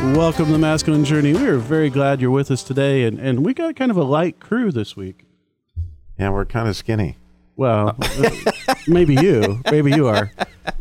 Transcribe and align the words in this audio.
Welcome 0.00 0.46
to 0.46 0.52
the 0.52 0.58
Masculine 0.58 1.04
Journey. 1.04 1.32
We 1.32 1.48
are 1.48 1.58
very 1.58 1.90
glad 1.90 2.20
you're 2.20 2.30
with 2.30 2.52
us 2.52 2.62
today, 2.62 3.02
and, 3.02 3.18
and 3.18 3.44
we 3.44 3.52
got 3.52 3.74
kind 3.74 3.90
of 3.90 3.96
a 3.96 4.04
light 4.04 4.38
crew 4.38 4.70
this 4.70 4.94
week. 4.94 5.24
Yeah, 6.16 6.30
we're 6.30 6.44
kind 6.44 6.68
of 6.68 6.76
skinny. 6.76 7.16
Well, 7.56 7.96
uh, 8.00 8.30
maybe 8.86 9.14
you, 9.16 9.60
maybe 9.72 9.90
you 9.90 10.06
are. 10.06 10.30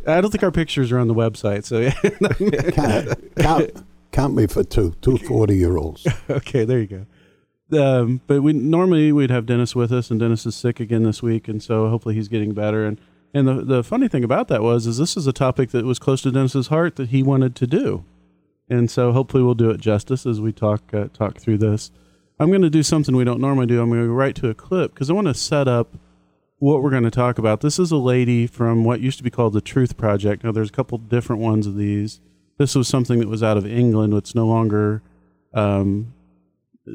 I 0.05 0.21
don't 0.21 0.29
think 0.29 0.43
our 0.43 0.51
pictures 0.51 0.91
are 0.91 0.99
on 0.99 1.07
the 1.07 1.15
website, 1.15 1.65
so 1.65 1.79
yeah. 1.79 2.71
count, 2.71 3.35
count, 3.37 3.85
count 4.11 4.35
me 4.35 4.45
for 4.45 4.63
two, 4.63 4.93
two 5.01 5.17
40 5.17 5.55
year 5.55 5.77
olds. 5.77 6.05
okay, 6.29 6.63
there 6.63 6.79
you 6.79 7.05
go. 7.71 7.81
Um, 7.81 8.21
but 8.27 8.43
we 8.43 8.53
normally 8.53 9.11
we'd 9.11 9.31
have 9.31 9.47
Dennis 9.47 9.75
with 9.75 9.91
us, 9.91 10.11
and 10.11 10.19
Dennis 10.19 10.45
is 10.45 10.55
sick 10.55 10.79
again 10.79 11.01
this 11.01 11.23
week, 11.23 11.47
and 11.47 11.61
so 11.61 11.89
hopefully 11.89 12.13
he's 12.13 12.27
getting 12.27 12.53
better. 12.53 12.85
And 12.85 13.01
and 13.33 13.47
the 13.47 13.65
the 13.65 13.83
funny 13.83 14.07
thing 14.07 14.23
about 14.23 14.47
that 14.49 14.61
was, 14.61 14.85
is 14.85 14.99
this 14.99 15.17
is 15.17 15.25
a 15.25 15.33
topic 15.33 15.71
that 15.71 15.85
was 15.85 15.97
close 15.97 16.21
to 16.21 16.31
Dennis's 16.31 16.67
heart 16.67 16.97
that 16.97 17.09
he 17.09 17.23
wanted 17.23 17.55
to 17.55 17.65
do, 17.65 18.05
and 18.69 18.89
so 18.89 19.11
hopefully 19.11 19.43
we'll 19.43 19.55
do 19.55 19.69
it 19.69 19.79
justice 19.79 20.25
as 20.25 20.41
we 20.41 20.51
talk 20.51 20.93
uh, 20.93 21.07
talk 21.13 21.39
through 21.39 21.57
this. 21.57 21.91
I'm 22.39 22.49
going 22.49 22.61
to 22.61 22.69
do 22.69 22.83
something 22.83 23.15
we 23.15 23.23
don't 23.23 23.41
normally 23.41 23.65
do. 23.65 23.81
I'm 23.81 23.89
going 23.89 24.01
to 24.01 24.07
go 24.07 24.13
right 24.13 24.35
to 24.35 24.49
a 24.49 24.53
clip 24.53 24.93
because 24.93 25.09
I 25.09 25.13
want 25.13 25.27
to 25.27 25.33
set 25.33 25.67
up 25.67 25.95
what 26.59 26.81
we're 26.81 26.91
going 26.91 27.03
to 27.03 27.11
talk 27.11 27.37
about. 27.37 27.61
This 27.61 27.79
is 27.79 27.91
a 27.91 27.97
lady 27.97 28.47
from 28.47 28.83
what 28.83 28.99
used 28.99 29.17
to 29.17 29.23
be 29.23 29.29
called 29.29 29.53
the 29.53 29.61
Truth 29.61 29.97
Project. 29.97 30.43
Now 30.43 30.51
there's 30.51 30.69
a 30.69 30.73
couple 30.73 30.97
different 30.97 31.41
ones 31.41 31.65
of 31.65 31.75
these. 31.75 32.19
This 32.57 32.75
was 32.75 32.87
something 32.87 33.19
that 33.19 33.27
was 33.27 33.43
out 33.43 33.57
of 33.57 33.65
England. 33.65 34.13
It's 34.13 34.35
no 34.35 34.47
longer 34.47 35.01
um, 35.53 36.13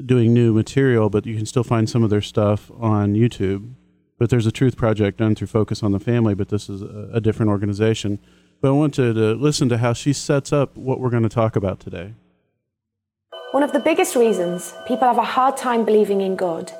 doing 0.06 0.32
new 0.32 0.52
material, 0.52 1.10
but 1.10 1.26
you 1.26 1.36
can 1.36 1.46
still 1.46 1.64
find 1.64 1.88
some 1.88 2.02
of 2.02 2.10
their 2.10 2.20
stuff 2.20 2.70
on 2.78 3.14
YouTube. 3.14 3.74
But 4.18 4.30
there's 4.30 4.46
a 4.46 4.52
Truth 4.52 4.76
Project 4.76 5.18
done 5.18 5.34
through 5.34 5.48
Focus 5.48 5.82
on 5.82 5.92
the 5.92 6.00
Family, 6.00 6.34
but 6.34 6.48
this 6.48 6.68
is 6.68 6.82
a, 6.82 7.10
a 7.14 7.20
different 7.20 7.50
organization. 7.50 8.18
But 8.62 8.68
I 8.68 8.72
wanted 8.74 9.14
to 9.14 9.34
listen 9.34 9.68
to 9.70 9.78
how 9.78 9.92
she 9.92 10.12
sets 10.12 10.52
up 10.52 10.76
what 10.76 11.00
we're 11.00 11.10
going 11.10 11.24
to 11.24 11.28
talk 11.28 11.56
about 11.56 11.80
today. 11.80 12.14
One 13.50 13.64
of 13.64 13.72
the 13.72 13.80
biggest 13.80 14.14
reasons 14.14 14.72
people 14.86 15.08
have 15.08 15.18
a 15.18 15.24
hard 15.24 15.56
time 15.56 15.84
believing 15.84 16.20
in 16.20 16.36
God 16.36 16.70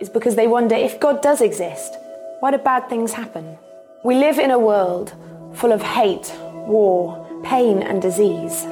is 0.00 0.08
because 0.08 0.36
they 0.36 0.46
wonder 0.46 0.76
if 0.76 1.00
God 1.00 1.20
does 1.22 1.40
exist, 1.40 1.96
why 2.38 2.52
do 2.52 2.58
bad 2.58 2.88
things 2.88 3.12
happen? 3.12 3.58
We 4.04 4.14
live 4.14 4.38
in 4.38 4.52
a 4.52 4.58
world 4.58 5.14
full 5.52 5.72
of 5.72 5.82
hate, 5.82 6.32
war, 6.68 7.42
pain, 7.42 7.82
and 7.82 8.00
disease. 8.00 8.62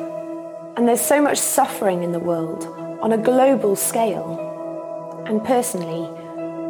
And 0.77 0.87
there's 0.87 1.01
so 1.01 1.21
much 1.21 1.39
suffering 1.39 2.05
in 2.05 2.13
the 2.13 2.21
world 2.21 2.67
on 3.03 3.11
a 3.11 3.19
global 3.19 3.75
scale. 3.75 5.25
And 5.27 5.43
personally, 5.43 6.09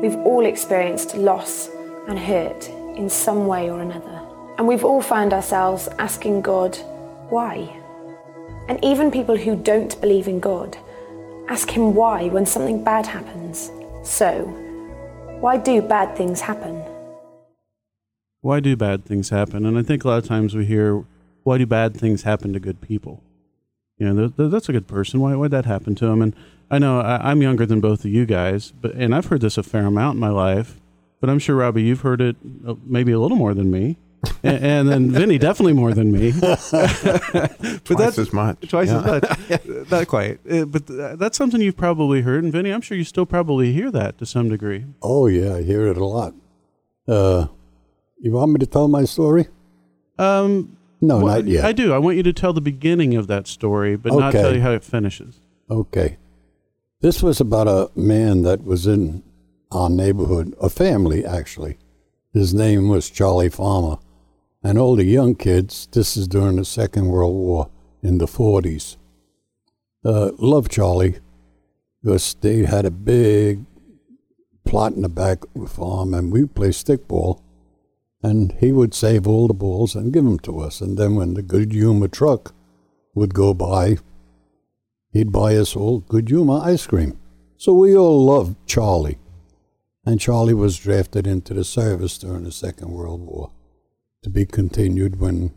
we've 0.00 0.16
all 0.24 0.46
experienced 0.46 1.14
loss 1.14 1.68
and 2.08 2.18
hurt 2.18 2.70
in 2.96 3.10
some 3.10 3.46
way 3.46 3.68
or 3.70 3.80
another. 3.80 4.13
And 4.56 4.68
we've 4.68 4.84
all 4.84 5.02
found 5.02 5.32
ourselves 5.32 5.88
asking 5.98 6.42
God, 6.42 6.76
why? 7.28 7.68
And 8.68 8.82
even 8.84 9.10
people 9.10 9.36
who 9.36 9.56
don't 9.56 10.00
believe 10.00 10.28
in 10.28 10.40
God 10.40 10.76
ask 11.48 11.68
Him 11.68 11.94
why 11.94 12.28
when 12.28 12.46
something 12.46 12.82
bad 12.82 13.06
happens. 13.06 13.70
So, 14.02 14.44
why 15.40 15.56
do 15.56 15.82
bad 15.82 16.16
things 16.16 16.40
happen? 16.40 16.82
Why 18.40 18.60
do 18.60 18.76
bad 18.76 19.04
things 19.04 19.30
happen? 19.30 19.66
And 19.66 19.76
I 19.76 19.82
think 19.82 20.04
a 20.04 20.08
lot 20.08 20.18
of 20.18 20.28
times 20.28 20.54
we 20.54 20.66
hear, 20.66 21.04
why 21.42 21.58
do 21.58 21.66
bad 21.66 21.96
things 21.96 22.22
happen 22.22 22.52
to 22.52 22.60
good 22.60 22.80
people? 22.80 23.22
You 23.98 24.12
know, 24.12 24.26
th- 24.26 24.36
th- 24.36 24.50
that's 24.50 24.68
a 24.68 24.72
good 24.72 24.86
person. 24.86 25.20
Why 25.20 25.34
would 25.34 25.50
that 25.50 25.66
happen 25.66 25.94
to 25.96 26.06
him? 26.06 26.22
And 26.22 26.34
I 26.70 26.78
know 26.78 27.00
I- 27.00 27.30
I'm 27.30 27.42
younger 27.42 27.66
than 27.66 27.80
both 27.80 28.04
of 28.04 28.10
you 28.10 28.24
guys, 28.26 28.72
but 28.80 28.94
and 28.94 29.14
I've 29.14 29.26
heard 29.26 29.40
this 29.40 29.58
a 29.58 29.62
fair 29.62 29.86
amount 29.86 30.14
in 30.14 30.20
my 30.20 30.30
life. 30.30 30.80
But 31.20 31.30
I'm 31.30 31.38
sure 31.38 31.56
Robbie, 31.56 31.82
you've 31.82 32.00
heard 32.02 32.20
it 32.20 32.36
uh, 32.66 32.74
maybe 32.84 33.12
a 33.12 33.18
little 33.18 33.36
more 33.36 33.54
than 33.54 33.70
me, 33.70 33.96
and, 34.42 34.64
and 34.64 34.88
then 34.88 35.10
Vinny 35.10 35.38
definitely 35.38 35.72
more 35.72 35.92
than 35.94 36.12
me. 36.12 36.32
but 36.40 37.80
Twice 37.84 38.18
as 38.18 38.32
much. 38.32 38.68
Twice 38.68 38.88
Yeah. 38.88 38.98
as 38.98 39.04
much. 39.50 39.90
Not 39.90 40.08
quite, 40.08 40.38
Uh, 40.50 40.64
but 40.64 40.86
th- 40.86 41.18
that's 41.18 41.36
something 41.36 41.60
you've 41.60 41.76
probably 41.76 42.22
heard. 42.22 42.44
And 42.44 42.52
Vinny, 42.52 42.70
I'm 42.70 42.80
sure 42.80 42.96
you 42.96 43.04
still 43.04 43.26
probably 43.26 43.72
hear 43.72 43.90
that 43.90 44.18
to 44.18 44.26
some 44.26 44.48
degree. 44.48 44.84
Oh, 45.02 45.26
yeah, 45.26 45.54
I 45.56 45.62
hear 45.62 45.86
it 45.86 45.96
a 45.96 46.04
lot. 46.04 46.34
Uh, 47.06 47.46
you 48.18 48.32
want 48.32 48.52
me 48.52 48.58
to 48.58 48.66
tell 48.66 48.88
my 48.88 49.04
story? 49.04 49.48
Um, 50.18 50.76
No, 51.00 51.18
well, 51.18 51.36
not 51.36 51.46
yet. 51.46 51.64
I 51.64 51.72
do. 51.72 51.92
I 51.92 51.98
want 51.98 52.16
you 52.16 52.22
to 52.22 52.32
tell 52.32 52.52
the 52.52 52.60
beginning 52.60 53.14
of 53.14 53.26
that 53.26 53.46
story, 53.46 53.96
but 53.96 54.12
not 54.14 54.32
tell 54.32 54.54
you 54.54 54.60
how 54.62 54.70
it 54.72 54.84
finishes. 54.84 55.40
Okay. 55.70 56.16
This 57.00 57.22
was 57.22 57.40
about 57.40 57.68
a 57.68 57.90
man 57.98 58.42
that 58.42 58.64
was 58.64 58.86
in 58.86 59.22
our 59.70 59.90
neighborhood, 59.90 60.54
a 60.60 60.70
family 60.70 61.24
actually. 61.26 61.76
His 62.32 62.54
name 62.54 62.88
was 62.88 63.10
Charlie 63.10 63.50
Farmer. 63.50 63.98
And 64.66 64.78
all 64.78 64.96
the 64.96 65.04
young 65.04 65.34
kids, 65.34 65.86
this 65.92 66.16
is 66.16 66.26
during 66.26 66.56
the 66.56 66.64
Second 66.64 67.08
World 67.08 67.34
War 67.34 67.68
in 68.02 68.16
the 68.16 68.24
40s, 68.24 68.96
uh, 70.06 70.30
loved 70.38 70.72
Charlie 70.72 71.18
because 72.02 72.34
they 72.40 72.64
had 72.64 72.86
a 72.86 72.90
big 72.90 73.66
plot 74.64 74.94
in 74.94 75.02
the 75.02 75.10
back 75.10 75.40
farm 75.68 76.14
and 76.14 76.32
we 76.32 76.46
played 76.46 76.72
stickball. 76.72 77.42
And 78.22 78.52
he 78.52 78.72
would 78.72 78.94
save 78.94 79.26
all 79.26 79.48
the 79.48 79.54
balls 79.54 79.94
and 79.94 80.14
give 80.14 80.24
them 80.24 80.38
to 80.40 80.60
us. 80.60 80.80
And 80.80 80.96
then 80.96 81.14
when 81.14 81.34
the 81.34 81.42
good 81.42 81.72
humor 81.72 82.08
truck 82.08 82.54
would 83.14 83.34
go 83.34 83.52
by, 83.52 83.98
he'd 85.12 85.30
buy 85.30 85.56
us 85.56 85.76
all 85.76 86.00
good 86.00 86.30
humor 86.30 86.60
ice 86.62 86.86
cream. 86.86 87.18
So 87.58 87.74
we 87.74 87.94
all 87.94 88.24
loved 88.24 88.56
Charlie. 88.66 89.18
And 90.06 90.18
Charlie 90.18 90.54
was 90.54 90.78
drafted 90.78 91.26
into 91.26 91.52
the 91.52 91.64
service 91.64 92.16
during 92.16 92.44
the 92.44 92.52
Second 92.52 92.92
World 92.92 93.20
War 93.20 93.50
to 94.24 94.30
be 94.30 94.44
continued 94.44 95.20
when 95.20 95.54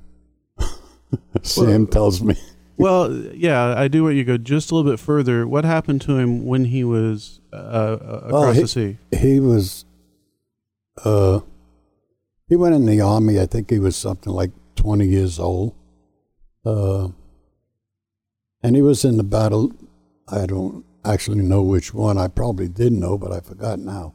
Sam 1.42 1.88
tells 1.88 2.22
me. 2.22 2.36
Well, 2.80 3.12
yeah, 3.34 3.74
I 3.76 3.88
do 3.88 4.04
want 4.04 4.18
you 4.18 4.24
to 4.24 4.34
go 4.34 4.38
just 4.38 4.70
a 4.70 4.76
little 4.76 4.92
bit 4.92 5.00
further. 5.00 5.48
What 5.48 5.66
happened 5.66 6.00
to 6.02 6.20
him 6.20 6.46
when 6.46 6.66
he 6.66 6.84
was 6.84 7.42
uh, 7.52 7.56
uh, 7.56 7.98
across 8.26 8.32
Well, 8.32 8.52
he, 8.52 8.62
the 8.62 8.68
sea? 8.68 8.98
He 9.18 9.40
was, 9.40 9.84
uh, 11.04 11.40
he 12.48 12.56
went 12.56 12.76
in 12.76 12.86
the 12.86 13.02
army. 13.02 13.40
I 13.40 13.48
think 13.48 13.72
he 13.72 13.80
was 13.80 13.96
something 13.96 14.32
like 14.32 14.52
20 14.76 15.08
years 15.08 15.40
old. 15.40 15.74
Uh, 16.64 17.08
and 18.62 18.76
he 18.76 18.84
was 18.84 19.04
in 19.04 19.18
the 19.18 19.24
battle. 19.24 19.72
I 20.28 20.46
don't 20.46 20.86
actually 21.04 21.42
know 21.42 21.64
which 21.64 21.96
one. 21.96 22.20
I 22.20 22.28
probably 22.28 22.68
did 22.68 22.94
know, 22.94 23.18
but 23.18 23.32
I 23.32 23.40
forgot 23.40 23.80
now. 23.80 24.14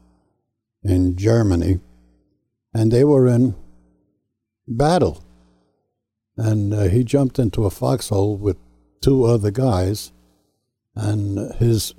In 0.85 1.17
Germany. 1.17 1.81
And 2.73 2.93
they 2.93 3.03
were 3.03 3.27
in 3.27 3.57
battle. 4.67 5.23
And 6.37 6.73
uh, 6.73 6.85
he 6.85 7.05
jumped 7.05 7.39
into 7.39 7.65
a 7.65 7.71
foxhole 7.71 8.37
with 8.37 8.57
two 9.01 9.25
other 9.25 9.51
guys. 9.51 10.13
And 10.95 11.55
his 11.57 11.95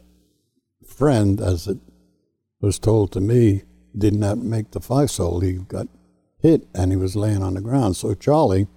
friend, 0.86 1.40
as 1.40 1.68
it 1.68 1.78
was 2.62 2.80
told 2.80 3.12
to 3.12 3.22
me, 3.22 3.64
did 3.98 4.16
not 4.16 4.38
make 4.38 4.72
the 4.72 4.80
foxhole. 4.80 5.42
He 5.42 5.54
got 5.54 5.88
hit 6.40 6.68
and 6.74 6.92
he 6.92 6.98
was 6.98 7.16
laying 7.16 7.44
on 7.44 7.54
the 7.54 7.62
ground. 7.62 7.96
So 7.96 8.14
Charlie 8.14 8.68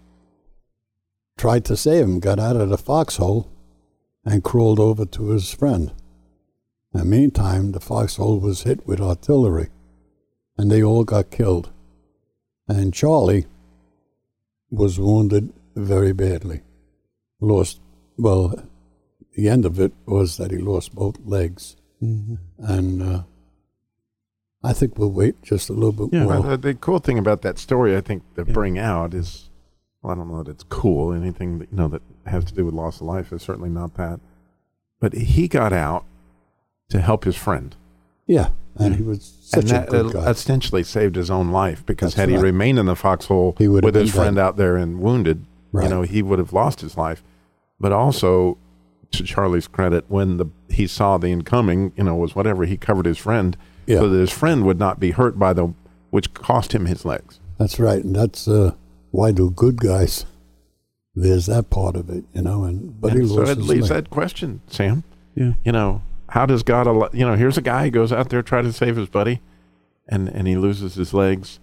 tried 1.36 1.64
to 1.66 1.76
save 1.76 2.04
him, 2.04 2.20
got 2.20 2.38
out 2.38 2.56
of 2.56 2.68
the 2.70 2.78
foxhole, 2.78 3.50
and 4.24 4.42
crawled 4.42 4.80
over 4.80 5.04
to 5.04 5.30
his 5.30 5.52
friend. 5.52 5.92
In 6.92 7.00
the 7.00 7.04
meantime, 7.04 7.72
the 7.72 7.80
foxhole 7.80 8.40
was 8.40 8.62
hit 8.62 8.86
with 8.86 9.00
artillery, 9.00 9.68
and 10.56 10.70
they 10.70 10.82
all 10.82 11.04
got 11.04 11.30
killed. 11.30 11.70
And 12.66 12.94
Charlie 12.94 13.46
was 14.76 15.00
wounded 15.00 15.52
very 15.74 16.12
badly. 16.12 16.60
Lost, 17.40 17.80
well, 18.18 18.54
the 19.34 19.48
end 19.48 19.64
of 19.64 19.80
it 19.80 19.92
was 20.06 20.36
that 20.36 20.50
he 20.50 20.58
lost 20.58 20.94
both 20.94 21.16
legs. 21.24 21.76
And 22.00 23.02
uh, 23.02 23.22
I 24.62 24.72
think 24.72 24.98
we'll 24.98 25.10
wait 25.12 25.42
just 25.42 25.68
a 25.70 25.72
little 25.72 25.92
bit 25.92 26.08
Yeah. 26.12 26.24
more. 26.24 26.40
Well, 26.40 26.42
the, 26.42 26.56
the 26.58 26.74
cool 26.74 26.98
thing 26.98 27.18
about 27.18 27.42
that 27.42 27.58
story, 27.58 27.96
I 27.96 28.00
think, 28.00 28.22
to 28.34 28.44
bring 28.44 28.78
out 28.78 29.14
is, 29.14 29.50
well, 30.02 30.12
I 30.12 30.16
don't 30.16 30.30
know 30.30 30.42
that 30.42 30.50
it's 30.50 30.64
cool. 30.64 31.12
Anything 31.12 31.58
that, 31.58 31.70
you 31.70 31.76
know 31.76 31.88
that 31.88 32.02
has 32.26 32.44
to 32.46 32.54
do 32.54 32.64
with 32.66 32.74
loss 32.74 32.96
of 33.00 33.06
life 33.06 33.32
is 33.32 33.42
certainly 33.42 33.70
not 33.70 33.94
that. 33.94 34.20
But 35.00 35.14
he 35.14 35.48
got 35.48 35.72
out 35.72 36.04
to 36.90 37.00
help 37.00 37.24
his 37.24 37.36
friend, 37.36 37.74
yeah, 38.26 38.50
and 38.76 38.94
he 38.96 39.02
was 39.02 39.36
such 39.42 39.60
and 39.62 39.68
that 39.70 39.88
a 39.88 39.90
good 39.90 40.06
uh, 40.16 40.24
guy. 40.24 40.30
essentially 40.30 40.82
saved 40.82 41.16
his 41.16 41.30
own 41.30 41.50
life 41.50 41.84
because 41.86 42.14
That's 42.14 42.20
had 42.20 42.28
he 42.28 42.36
right. 42.36 42.44
remained 42.44 42.78
in 42.78 42.86
the 42.86 42.96
foxhole 42.96 43.54
He 43.58 43.68
would 43.68 43.84
have 43.84 43.94
with 43.94 44.00
his 44.00 44.10
been 44.12 44.20
friend 44.20 44.36
dead. 44.36 44.42
out 44.42 44.56
there 44.56 44.76
and 44.76 45.00
wounded, 45.00 45.44
you 45.72 45.88
know, 45.88 46.02
he 46.02 46.22
would 46.22 46.38
have 46.38 46.52
lost 46.52 46.80
his 46.80 46.96
life. 46.96 47.22
but 47.78 47.92
also 47.92 48.58
to 49.12 49.22
Charlie's 49.22 49.68
credit, 49.68 50.04
when 50.08 50.36
the 50.36 50.46
he 50.68 50.86
saw 50.86 51.16
the 51.16 51.28
incoming, 51.28 51.92
you 51.96 52.02
know, 52.04 52.16
was 52.16 52.34
whatever 52.34 52.64
he 52.66 52.76
covered 52.76 53.06
his 53.06 53.18
friend 53.18 53.56
Yeah. 53.86 54.00
so 54.00 54.08
that 54.08 54.18
his 54.18 54.32
friend 54.32 54.64
would 54.64 54.78
not 54.78 54.98
be 54.98 55.12
hurt 55.12 55.38
by 55.38 55.52
the 55.52 55.72
which 56.10 56.34
cost 56.34 56.72
him 56.74 56.86
his 56.86 57.04
legs. 57.04 57.38
That's 57.58 57.78
right, 57.78 58.02
and 58.04 58.14
that's 58.16 58.48
uh, 58.48 58.72
why 59.12 59.30
do 59.32 59.50
good 59.50 59.76
guys. 59.80 60.26
There's 61.14 61.46
that 61.46 61.70
part 61.70 61.96
of 61.96 62.10
it, 62.10 62.24
you 62.34 62.42
know. 62.42 62.64
And 62.64 63.00
but 63.00 63.12
he 63.12 63.20
And 63.20 63.28
so 63.28 63.34
lost 63.36 63.52
it 63.52 63.58
his 63.58 63.68
leaves 63.68 63.90
leg. 63.90 64.04
that 64.04 64.10
question, 64.10 64.60
Sam. 64.66 65.04
Yeah. 65.34 65.52
You 65.64 65.72
know, 65.72 66.02
how 66.28 66.46
does 66.46 66.62
God 66.62 66.86
allow, 66.86 67.08
you 67.12 67.26
know, 67.26 67.34
here's 67.36 67.56
a 67.58 67.62
guy 67.62 67.84
who 67.84 67.90
goes 67.90 68.12
out 68.12 68.28
there 68.30 68.42
trying 68.42 68.64
to 68.64 68.72
save 68.72 68.96
his 68.96 69.08
buddy 69.08 69.40
and 70.08 70.28
and 70.28 70.46
he 70.46 70.56
loses 70.56 70.94
his 70.94 71.12
legs. 71.14 71.60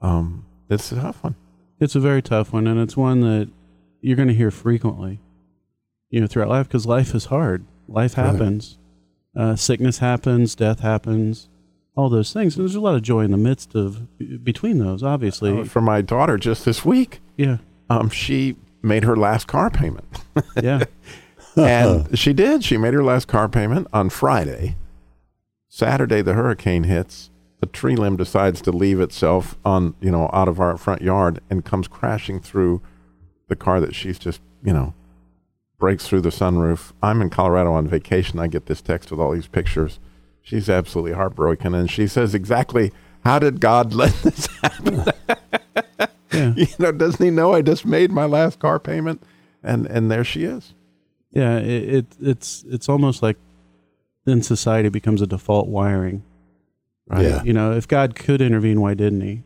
Um 0.00 0.44
it's 0.70 0.92
a 0.92 0.96
tough 0.96 1.22
one. 1.24 1.34
It's 1.80 1.94
a 1.94 2.00
very 2.00 2.20
tough 2.22 2.52
one, 2.52 2.66
and 2.66 2.78
it's 2.80 2.96
one 2.96 3.20
that 3.20 3.48
you're 4.00 4.16
going 4.16 4.28
to 4.28 4.34
hear 4.34 4.50
frequently, 4.50 5.20
you 6.10 6.20
know, 6.20 6.26
throughout 6.26 6.48
life 6.48 6.66
because 6.68 6.86
life 6.86 7.14
is 7.14 7.26
hard. 7.26 7.64
Life 7.88 8.18
Right. 8.18 8.26
happens, 8.26 8.78
uh, 9.36 9.56
sickness 9.56 9.98
happens, 9.98 10.54
death 10.54 10.80
happens, 10.80 11.48
all 11.96 12.08
those 12.10 12.32
things. 12.32 12.56
And 12.56 12.64
there's 12.64 12.74
a 12.74 12.80
lot 12.80 12.96
of 12.96 13.02
joy 13.02 13.20
in 13.20 13.30
the 13.30 13.36
midst 13.38 13.74
of 13.74 14.06
between 14.44 14.78
those. 14.78 15.02
Obviously, 15.02 15.60
Uh, 15.60 15.64
for 15.64 15.80
my 15.80 16.00
daughter 16.02 16.36
just 16.36 16.64
this 16.64 16.84
week, 16.84 17.20
yeah, 17.36 17.58
um 17.88 18.10
she 18.10 18.56
made 18.82 19.04
her 19.04 19.16
last 19.16 19.46
car 19.46 19.70
payment. 19.70 20.04
yeah, 20.62 20.84
and 21.58 22.18
she 22.18 22.32
did. 22.32 22.64
She 22.64 22.76
made 22.76 22.94
her 22.94 23.02
last 23.04 23.28
car 23.28 23.48
payment 23.48 23.86
on 23.92 24.10
Friday. 24.10 24.76
Saturday, 25.68 26.22
the 26.22 26.34
hurricane 26.34 26.84
hits. 26.84 27.30
The 27.60 27.66
tree 27.66 27.96
limb 27.96 28.16
decides 28.16 28.60
to 28.62 28.72
leave 28.72 29.00
itself 29.00 29.56
on, 29.64 29.94
you 30.00 30.10
know, 30.10 30.30
out 30.32 30.48
of 30.48 30.60
our 30.60 30.76
front 30.76 31.02
yard 31.02 31.40
and 31.50 31.64
comes 31.64 31.88
crashing 31.88 32.40
through 32.40 32.80
the 33.48 33.56
car 33.56 33.80
that 33.80 33.94
she's 33.94 34.18
just, 34.18 34.40
you 34.62 34.72
know, 34.72 34.94
breaks 35.78 36.06
through 36.06 36.20
the 36.20 36.30
sunroof. 36.30 36.92
I'm 37.02 37.20
in 37.20 37.30
Colorado 37.30 37.72
on 37.72 37.88
vacation. 37.88 38.38
I 38.38 38.46
get 38.46 38.66
this 38.66 38.80
text 38.80 39.10
with 39.10 39.20
all 39.20 39.32
these 39.32 39.48
pictures. 39.48 39.98
She's 40.42 40.70
absolutely 40.70 41.12
heartbroken. 41.12 41.74
And 41.74 41.90
she 41.90 42.06
says 42.06 42.34
exactly, 42.34 42.92
how 43.24 43.38
did 43.38 43.60
God 43.60 43.92
let 43.92 44.12
this 44.22 44.46
happen? 44.62 45.04
yeah, 46.32 46.54
you 46.56 46.66
know, 46.78 46.92
doesn't 46.92 47.24
he 47.24 47.30
know 47.30 47.54
I 47.54 47.62
just 47.62 47.84
made 47.84 48.10
my 48.12 48.24
last 48.24 48.58
car 48.58 48.78
payment? 48.78 49.22
And, 49.62 49.86
and 49.86 50.10
there 50.10 50.24
she 50.24 50.44
is. 50.44 50.74
Yeah. 51.38 51.58
It, 51.58 51.94
it 51.94 52.06
it's 52.20 52.64
it's 52.68 52.88
almost 52.88 53.22
like 53.22 53.36
then 54.24 54.42
society 54.42 54.88
becomes 54.88 55.22
a 55.22 55.26
default 55.26 55.68
wiring. 55.68 56.24
Right? 57.06 57.24
Yeah. 57.24 57.42
You 57.42 57.52
know, 57.52 57.72
if 57.72 57.88
God 57.88 58.14
could 58.14 58.42
intervene, 58.42 58.80
why 58.80 58.94
didn't 58.94 59.22
He? 59.22 59.42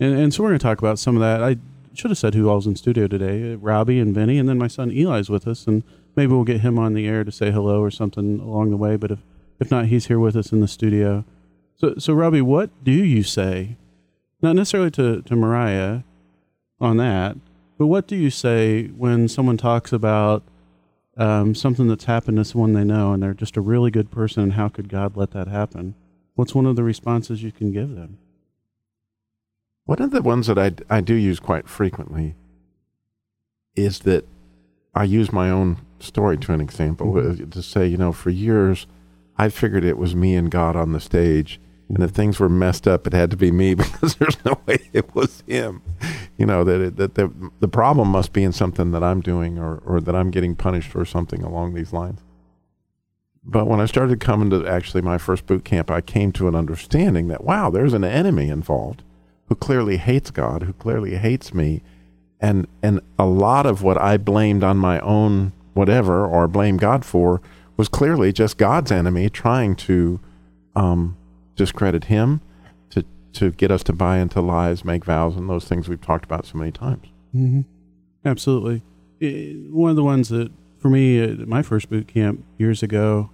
And, 0.00 0.18
and 0.18 0.34
so 0.34 0.42
we're 0.42 0.50
going 0.50 0.58
to 0.58 0.62
talk 0.62 0.78
about 0.78 0.98
some 0.98 1.16
of 1.16 1.20
that. 1.20 1.42
I 1.42 1.56
should 1.94 2.10
have 2.10 2.18
said 2.18 2.34
who 2.34 2.48
all 2.48 2.56
was 2.56 2.66
in 2.66 2.76
studio 2.76 3.06
today: 3.06 3.52
uh, 3.52 3.56
Robbie 3.56 3.98
and 4.00 4.14
Vinny, 4.14 4.38
and 4.38 4.48
then 4.48 4.58
my 4.58 4.68
son 4.68 4.90
Eli's 4.90 5.28
with 5.28 5.46
us, 5.46 5.66
and 5.66 5.82
maybe 6.16 6.32
we'll 6.32 6.44
get 6.44 6.62
him 6.62 6.78
on 6.78 6.94
the 6.94 7.06
air 7.06 7.24
to 7.24 7.32
say 7.32 7.50
hello 7.50 7.80
or 7.80 7.90
something 7.90 8.40
along 8.40 8.70
the 8.70 8.76
way. 8.76 8.96
But 8.96 9.10
if 9.10 9.18
if 9.60 9.70
not, 9.70 9.86
he's 9.86 10.06
here 10.06 10.18
with 10.18 10.36
us 10.36 10.52
in 10.52 10.60
the 10.60 10.68
studio. 10.68 11.24
So 11.76 11.94
so 11.98 12.14
Robbie, 12.14 12.42
what 12.42 12.70
do 12.82 12.92
you 12.92 13.22
say? 13.22 13.76
Not 14.40 14.56
necessarily 14.56 14.90
to 14.92 15.22
to 15.22 15.36
Mariah 15.36 16.00
on 16.80 16.96
that, 16.96 17.36
but 17.76 17.86
what 17.86 18.06
do 18.06 18.16
you 18.16 18.30
say 18.30 18.86
when 18.86 19.28
someone 19.28 19.56
talks 19.56 19.92
about 19.92 20.42
um, 21.18 21.54
something 21.54 21.88
that's 21.88 22.04
happened 22.04 22.38
to 22.38 22.44
someone 22.44 22.72
they 22.72 22.84
know, 22.84 23.12
and 23.12 23.22
they're 23.22 23.34
just 23.34 23.56
a 23.56 23.60
really 23.60 23.90
good 23.90 24.10
person, 24.10 24.42
and 24.42 24.52
how 24.54 24.68
could 24.68 24.88
God 24.88 25.16
let 25.16 25.32
that 25.32 25.48
happen? 25.48 25.94
What's 26.34 26.54
one 26.54 26.66
of 26.66 26.76
the 26.76 26.84
responses 26.84 27.42
you 27.42 27.52
can 27.52 27.72
give 27.72 27.94
them? 27.94 28.18
One 29.84 30.00
of 30.00 30.12
the 30.12 30.22
ones 30.22 30.46
that 30.46 30.58
I, 30.58 30.72
I 30.88 31.00
do 31.00 31.14
use 31.14 31.40
quite 31.40 31.68
frequently 31.68 32.36
is 33.74 34.00
that 34.00 34.26
I 34.94 35.04
use 35.04 35.32
my 35.32 35.50
own 35.50 35.78
story 35.98 36.36
to 36.38 36.52
an 36.52 36.60
example 36.60 37.16
uh, 37.16 37.34
to 37.50 37.62
say, 37.62 37.86
you 37.86 37.96
know, 37.96 38.12
for 38.12 38.30
years 38.30 38.86
I 39.36 39.48
figured 39.48 39.84
it 39.84 39.98
was 39.98 40.14
me 40.14 40.34
and 40.34 40.50
God 40.50 40.76
on 40.76 40.92
the 40.92 41.00
stage. 41.00 41.60
And 41.88 42.02
if 42.02 42.10
things 42.10 42.38
were 42.38 42.48
messed 42.48 42.86
up, 42.86 43.06
it 43.06 43.12
had 43.12 43.30
to 43.30 43.36
be 43.36 43.50
me 43.50 43.74
because 43.76 44.16
there's 44.16 44.44
no 44.44 44.60
way 44.66 44.78
it 44.92 45.14
was 45.14 45.42
him. 45.46 45.82
You 46.36 46.46
know, 46.46 46.64
that, 46.64 46.80
it, 46.80 46.96
that 46.96 47.14
the, 47.14 47.32
the 47.60 47.68
problem 47.68 48.08
must 48.08 48.32
be 48.32 48.44
in 48.44 48.52
something 48.52 48.90
that 48.92 49.02
I'm 49.02 49.20
doing 49.20 49.58
or, 49.58 49.78
or 49.78 50.00
that 50.00 50.14
I'm 50.14 50.30
getting 50.30 50.54
punished 50.54 50.90
for 50.90 51.04
something 51.04 51.42
along 51.42 51.74
these 51.74 51.92
lines. 51.92 52.20
But 53.44 53.66
when 53.66 53.80
I 53.80 53.86
started 53.86 54.20
coming 54.20 54.50
to 54.50 54.66
actually 54.66 55.00
my 55.00 55.16
first 55.16 55.46
boot 55.46 55.64
camp, 55.64 55.90
I 55.90 56.02
came 56.02 56.32
to 56.32 56.48
an 56.48 56.54
understanding 56.54 57.28
that, 57.28 57.44
wow, 57.44 57.70
there's 57.70 57.94
an 57.94 58.04
enemy 58.04 58.50
involved 58.50 59.02
who 59.48 59.54
clearly 59.54 59.96
hates 59.96 60.30
God, 60.30 60.64
who 60.64 60.74
clearly 60.74 61.16
hates 61.16 61.54
me, 61.54 61.82
and 62.40 62.68
and 62.82 63.00
a 63.18 63.26
lot 63.26 63.66
of 63.66 63.82
what 63.82 63.98
I 63.98 64.16
blamed 64.16 64.62
on 64.62 64.76
my 64.76 65.00
own 65.00 65.52
whatever 65.74 66.26
or 66.26 66.46
blame 66.46 66.76
God 66.76 67.04
for 67.04 67.40
was 67.76 67.88
clearly 67.88 68.32
just 68.32 68.58
God's 68.58 68.92
enemy 68.92 69.28
trying 69.30 69.76
to 69.76 70.20
um, 70.76 71.16
discredit 71.58 72.04
Him, 72.04 72.40
to 72.90 73.04
to 73.34 73.50
get 73.50 73.70
us 73.70 73.82
to 73.84 73.92
buy 73.92 74.18
into 74.18 74.40
lies, 74.40 74.84
make 74.84 75.04
vows, 75.04 75.36
and 75.36 75.50
those 75.50 75.66
things 75.66 75.88
we've 75.88 76.00
talked 76.00 76.24
about 76.24 76.46
so 76.46 76.56
many 76.56 76.72
times. 76.72 77.08
Mm-hmm. 77.34 77.60
Absolutely. 78.24 78.82
I- 79.20 79.68
one 79.70 79.90
of 79.90 79.96
the 79.96 80.02
ones 80.04 80.30
that, 80.30 80.50
for 80.78 80.88
me, 80.88 81.20
at 81.20 81.46
my 81.46 81.60
first 81.62 81.90
boot 81.90 82.08
camp 82.08 82.44
years 82.56 82.82
ago, 82.82 83.30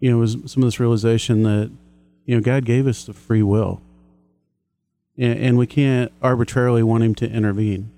you 0.00 0.10
know, 0.10 0.18
was 0.18 0.32
some 0.46 0.62
of 0.62 0.66
this 0.66 0.78
realization 0.78 1.42
that, 1.44 1.70
you 2.26 2.34
know, 2.34 2.42
God 2.42 2.64
gave 2.64 2.86
us 2.86 3.04
the 3.04 3.14
free 3.14 3.42
will. 3.42 3.80
And, 5.16 5.38
and 5.38 5.58
we 5.58 5.66
can't 5.66 6.12
arbitrarily 6.22 6.82
want 6.82 7.04
Him 7.04 7.14
to 7.16 7.30
intervene. 7.30 7.90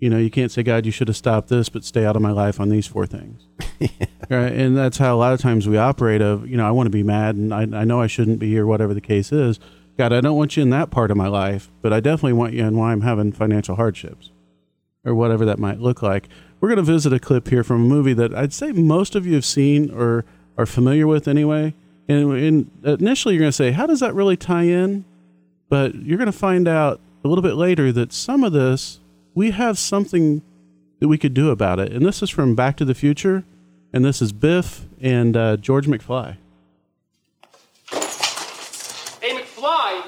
You 0.00 0.10
know, 0.10 0.18
you 0.18 0.30
can't 0.30 0.50
say, 0.50 0.62
God, 0.62 0.86
you 0.86 0.92
should 0.92 1.08
have 1.08 1.16
stopped 1.16 1.48
this, 1.48 1.68
but 1.68 1.84
stay 1.84 2.04
out 2.04 2.16
of 2.16 2.22
my 2.22 2.32
life 2.32 2.58
on 2.58 2.68
these 2.68 2.86
four 2.86 3.06
things. 3.06 3.46
Right. 4.30 4.52
And 4.52 4.76
that's 4.76 4.98
how 4.98 5.16
a 5.16 5.18
lot 5.18 5.32
of 5.32 5.40
times 5.40 5.66
we 5.66 5.76
operate 5.76 6.22
of, 6.22 6.48
you 6.48 6.56
know, 6.56 6.64
I 6.64 6.70
want 6.70 6.86
to 6.86 6.90
be 6.90 7.02
mad 7.02 7.34
and 7.34 7.52
I, 7.52 7.62
I 7.62 7.84
know 7.84 8.00
I 8.00 8.06
shouldn't 8.06 8.38
be 8.38 8.56
or 8.56 8.64
whatever 8.64 8.94
the 8.94 9.00
case 9.00 9.32
is. 9.32 9.58
God, 9.98 10.12
I 10.12 10.20
don't 10.20 10.36
want 10.36 10.56
you 10.56 10.62
in 10.62 10.70
that 10.70 10.92
part 10.92 11.10
of 11.10 11.16
my 11.16 11.26
life, 11.26 11.68
but 11.82 11.92
I 11.92 11.98
definitely 11.98 12.34
want 12.34 12.54
you 12.54 12.64
in 12.64 12.76
why 12.76 12.92
I'm 12.92 13.00
having 13.00 13.32
financial 13.32 13.74
hardships 13.74 14.30
or 15.04 15.16
whatever 15.16 15.44
that 15.46 15.58
might 15.58 15.80
look 15.80 16.00
like. 16.00 16.28
We're 16.60 16.68
going 16.68 16.76
to 16.76 16.82
visit 16.84 17.12
a 17.12 17.18
clip 17.18 17.48
here 17.48 17.64
from 17.64 17.82
a 17.82 17.88
movie 17.88 18.12
that 18.12 18.32
I'd 18.32 18.52
say 18.52 18.70
most 18.70 19.16
of 19.16 19.26
you 19.26 19.34
have 19.34 19.44
seen 19.44 19.90
or 19.90 20.24
are 20.56 20.64
familiar 20.64 21.08
with 21.08 21.26
anyway. 21.26 21.74
And, 22.06 22.32
and 22.32 22.70
initially, 22.84 23.34
you're 23.34 23.40
going 23.40 23.48
to 23.50 23.56
say, 23.56 23.72
How 23.72 23.86
does 23.86 23.98
that 24.00 24.14
really 24.14 24.36
tie 24.36 24.64
in? 24.64 25.04
But 25.68 25.96
you're 25.96 26.18
going 26.18 26.30
to 26.30 26.32
find 26.32 26.68
out 26.68 27.00
a 27.24 27.28
little 27.28 27.42
bit 27.42 27.54
later 27.54 27.90
that 27.92 28.12
some 28.12 28.44
of 28.44 28.52
this, 28.52 28.99
we 29.40 29.52
have 29.52 29.78
something 29.78 30.42
that 30.98 31.08
we 31.08 31.16
could 31.16 31.32
do 31.32 31.48
about 31.48 31.78
it. 31.78 31.90
And 31.94 32.04
this 32.04 32.22
is 32.22 32.28
from 32.28 32.54
Back 32.54 32.76
to 32.76 32.84
the 32.84 32.94
Future. 32.94 33.42
And 33.90 34.04
this 34.04 34.20
is 34.20 34.32
Biff 34.32 34.84
and 35.00 35.34
uh, 35.34 35.56
George 35.56 35.86
McFly. 35.86 36.36
Hey, 39.22 39.32
McFly! 39.34 40.02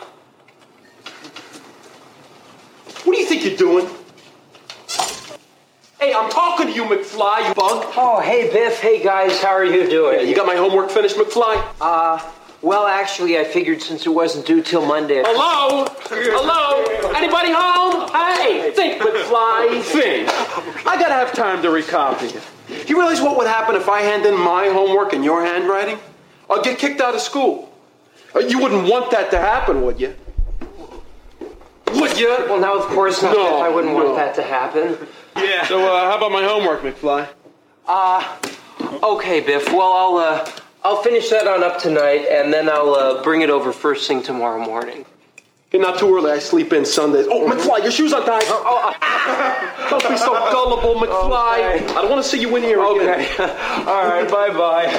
What 3.04 3.14
do 3.14 3.18
you 3.18 3.24
think 3.26 3.42
you're 3.46 3.56
doing? 3.56 3.86
Hey, 5.98 6.12
I'm 6.12 6.28
talking 6.28 6.66
to 6.66 6.72
you, 6.74 6.84
McFly, 6.84 7.48
you 7.48 7.54
bug. 7.54 7.90
Oh, 7.96 8.20
hey, 8.22 8.52
Biff. 8.52 8.82
Hey, 8.82 9.02
guys. 9.02 9.40
How 9.40 9.52
are 9.52 9.64
you 9.64 9.88
doing? 9.88 10.18
Yeah, 10.18 10.26
you 10.26 10.36
got 10.36 10.46
my 10.46 10.56
homework 10.56 10.90
finished, 10.90 11.16
McFly? 11.16 11.64
Uh, 11.80 12.18
well, 12.62 12.86
actually, 12.86 13.38
I 13.38 13.44
figured 13.44 13.82
since 13.82 14.06
it 14.06 14.10
wasn't 14.10 14.46
due 14.46 14.62
till 14.62 14.84
Monday. 14.86 15.22
Hello? 15.26 15.84
Hello? 16.08 17.10
Anybody 17.16 17.50
home? 17.52 18.08
Hey, 18.10 18.70
think, 18.72 19.02
McFly, 19.02 19.82
think. 19.82 20.28
I 20.86 20.96
gotta 20.98 21.14
have 21.14 21.32
time 21.32 21.60
to 21.62 21.68
recopy 21.68 22.34
it. 22.34 22.88
You 22.88 22.96
realize 22.98 23.20
what 23.20 23.36
would 23.36 23.46
happen 23.46 23.74
if 23.76 23.88
I 23.88 24.00
hand 24.02 24.24
in 24.26 24.38
my 24.38 24.68
homework 24.68 25.12
in 25.12 25.22
your 25.22 25.44
handwriting? 25.44 25.98
I'll 26.48 26.62
get 26.62 26.78
kicked 26.78 27.00
out 27.00 27.14
of 27.14 27.20
school. 27.20 27.72
Uh, 28.34 28.40
You 28.40 28.58
wouldn't 28.60 28.88
want 28.88 29.10
that 29.10 29.30
to 29.32 29.38
happen, 29.38 29.82
would 29.82 30.00
you? 30.00 30.14
Would 31.94 32.18
you? 32.18 32.28
Well, 32.48 32.58
now, 32.60 32.76
of 32.78 32.84
course 32.86 33.22
not. 33.22 33.34
No, 33.34 33.60
I 33.60 33.68
wouldn't 33.68 33.92
no. 33.92 34.04
want 34.04 34.16
that 34.16 34.34
to 34.36 34.42
happen. 34.42 34.96
Yeah. 35.36 35.66
So, 35.66 35.80
uh, 35.94 36.10
how 36.10 36.16
about 36.16 36.32
my 36.32 36.42
homework, 36.44 36.82
McFly? 36.82 37.28
Uh, 37.86 38.38
okay, 39.02 39.40
Biff. 39.40 39.70
Well, 39.72 39.92
I'll, 39.92 40.16
uh, 40.16 40.50
I'll 40.84 41.02
finish 41.02 41.30
that 41.30 41.46
on 41.46 41.62
up 41.62 41.78
tonight, 41.78 42.26
and 42.30 42.52
then 42.52 42.68
I'll, 42.68 42.94
uh, 42.94 43.22
bring 43.22 43.42
it 43.42 43.50
over 43.50 43.72
first 43.72 44.08
thing 44.08 44.22
tomorrow 44.22 44.58
morning. 44.64 45.04
Hey, 45.70 45.78
not 45.78 45.98
too 45.98 46.14
early. 46.14 46.30
I 46.32 46.38
sleep 46.38 46.72
in 46.72 46.84
Sundays. 46.84 47.26
Oh, 47.30 47.48
McFly, 47.48 47.82
your 47.82 47.90
shoes 47.92 48.12
untied. 48.12 48.42
Don't 49.90 50.06
be 50.08 50.16
so 50.18 50.32
gullible, 50.50 51.00
McFly. 51.00 51.76
Okay. 51.76 51.86
I 51.94 52.02
don't 52.02 52.10
want 52.10 52.22
to 52.22 52.28
see 52.28 52.40
you 52.40 52.54
in 52.56 52.62
here 52.62 52.80
Okay. 52.80 53.04
again. 53.34 53.50
All 53.88 54.04
right. 54.06 54.28
Bye-bye. 54.30 54.90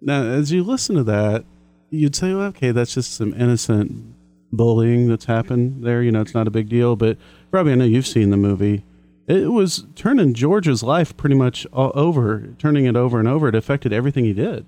Now, 0.00 0.22
as 0.22 0.52
you 0.52 0.62
listen 0.62 0.94
to 0.96 1.04
that, 1.04 1.44
you'd 1.90 2.14
say, 2.14 2.32
well, 2.34 2.46
okay, 2.48 2.70
that's 2.70 2.94
just 2.94 3.14
some 3.14 3.34
innocent 3.34 4.14
bullying 4.52 5.08
that's 5.08 5.24
happened 5.24 5.84
there. 5.84 6.02
You 6.02 6.12
know, 6.12 6.20
it's 6.20 6.34
not 6.34 6.46
a 6.46 6.50
big 6.52 6.68
deal. 6.68 6.94
But 6.96 7.18
Robbie, 7.50 7.72
I 7.72 7.74
know 7.74 7.84
you've 7.84 8.06
seen 8.06 8.30
the 8.30 8.36
movie. 8.36 8.84
It 9.28 9.52
was 9.52 9.86
turning 9.94 10.32
George's 10.32 10.82
life 10.82 11.16
pretty 11.16 11.34
much 11.36 11.66
all 11.72 11.92
over, 11.94 12.48
turning 12.58 12.86
it 12.86 12.96
over 12.96 13.18
and 13.18 13.28
over. 13.28 13.46
It 13.48 13.54
affected 13.54 13.92
everything 13.92 14.24
he 14.24 14.32
did. 14.32 14.64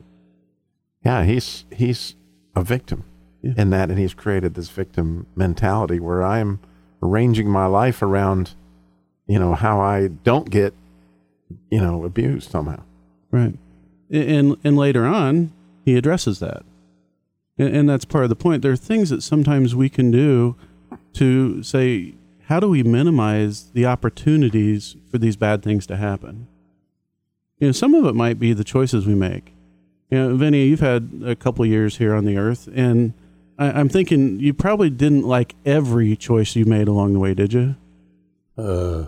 Yeah, 1.04 1.24
he's 1.24 1.64
he's 1.72 2.14
a 2.54 2.62
victim 2.62 3.04
Yeah. 3.42 3.54
in 3.56 3.70
that, 3.70 3.88
and 3.88 3.98
he's 3.98 4.12
created 4.12 4.54
this 4.54 4.68
victim 4.68 5.26
mentality 5.34 5.98
where 5.98 6.22
I'm 6.22 6.60
arranging 7.02 7.48
my 7.48 7.64
life 7.66 8.02
around, 8.02 8.50
you 9.26 9.38
know, 9.38 9.54
how 9.54 9.80
I 9.80 10.08
don't 10.08 10.50
get, 10.50 10.74
you 11.70 11.80
know, 11.80 12.04
abused 12.04 12.50
somehow. 12.50 12.82
Right. 13.30 13.56
And 14.10 14.58
and 14.62 14.76
later 14.76 15.06
on, 15.06 15.52
he 15.86 15.96
addresses 15.96 16.38
that. 16.40 16.64
And, 17.56 17.74
and 17.74 17.88
that's 17.88 18.04
part 18.04 18.24
of 18.24 18.30
the 18.30 18.36
point. 18.36 18.60
There 18.60 18.72
are 18.72 18.76
things 18.76 19.08
that 19.08 19.22
sometimes 19.22 19.74
we 19.74 19.88
can 19.88 20.10
do 20.10 20.54
to 21.14 21.62
say, 21.62 22.14
how 22.50 22.58
do 22.58 22.68
we 22.68 22.82
minimize 22.82 23.70
the 23.74 23.86
opportunities 23.86 24.96
for 25.08 25.18
these 25.18 25.36
bad 25.36 25.62
things 25.62 25.86
to 25.86 25.96
happen? 25.96 26.48
You 27.60 27.68
know, 27.68 27.72
some 27.72 27.94
of 27.94 28.04
it 28.06 28.16
might 28.16 28.40
be 28.40 28.52
the 28.52 28.64
choices 28.64 29.06
we 29.06 29.14
make. 29.14 29.54
You 30.10 30.18
know, 30.18 30.36
Vinny, 30.36 30.66
you've 30.66 30.80
had 30.80 31.22
a 31.24 31.36
couple 31.36 31.64
years 31.64 31.98
here 31.98 32.12
on 32.12 32.24
the 32.24 32.36
earth, 32.36 32.68
and 32.74 33.14
I, 33.56 33.70
I'm 33.70 33.88
thinking 33.88 34.40
you 34.40 34.52
probably 34.52 34.90
didn't 34.90 35.22
like 35.22 35.54
every 35.64 36.16
choice 36.16 36.56
you 36.56 36.64
made 36.64 36.88
along 36.88 37.12
the 37.12 37.20
way, 37.20 37.34
did 37.34 37.52
you? 37.52 37.76
Uh, 38.58 39.04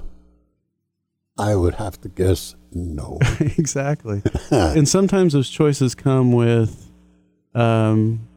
I 1.36 1.56
would 1.56 1.74
have 1.74 2.00
to 2.02 2.08
guess 2.08 2.54
no. 2.70 3.18
exactly. 3.40 4.22
and 4.52 4.88
sometimes 4.88 5.32
those 5.32 5.50
choices 5.50 5.96
come 5.96 6.30
with 6.30 6.92
um, 7.56 8.28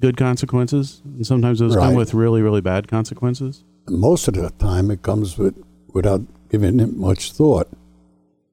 good 0.00 0.16
consequences, 0.16 1.02
and 1.04 1.26
sometimes 1.26 1.58
those 1.58 1.76
come 1.76 1.92
with 1.92 2.14
really, 2.14 2.40
really 2.40 2.62
bad 2.62 2.88
consequences. 2.88 3.62
Most 3.88 4.26
of 4.28 4.34
the 4.34 4.50
time, 4.58 4.90
it 4.90 5.02
comes 5.02 5.38
with 5.38 5.54
without 5.92 6.22
giving 6.50 6.80
it 6.80 6.96
much 6.96 7.32
thought. 7.32 7.68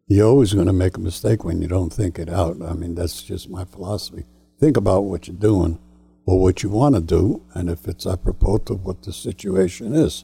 You're 0.08 0.28
always 0.28 0.54
going 0.54 0.68
to 0.68 0.74
make 0.74 0.98
a 0.98 1.02
mistake 1.02 1.44
when 1.44 1.62
you 1.62 1.68
don't 1.68 1.92
think 1.92 2.20
it 2.20 2.30
out. 2.30 2.62
I 2.62 2.74
mean, 2.74 2.94
that's 2.94 3.24
just 3.24 3.50
my 3.50 3.66
philosophy. 3.66 4.26
Think 4.60 4.78
about 4.78 5.02
what 5.02 5.28
you're 5.28 5.36
doing 5.36 5.80
or 6.26 6.40
what 6.40 6.62
you 6.62 6.70
want 6.70 6.96
to 6.96 7.02
do, 7.02 7.42
and 7.54 7.70
if 7.70 7.88
it's 7.88 8.06
apropos 8.06 8.60
to 8.60 8.76
what 8.76 9.02
the 9.04 9.12
situation 9.12 9.94
is, 9.94 10.24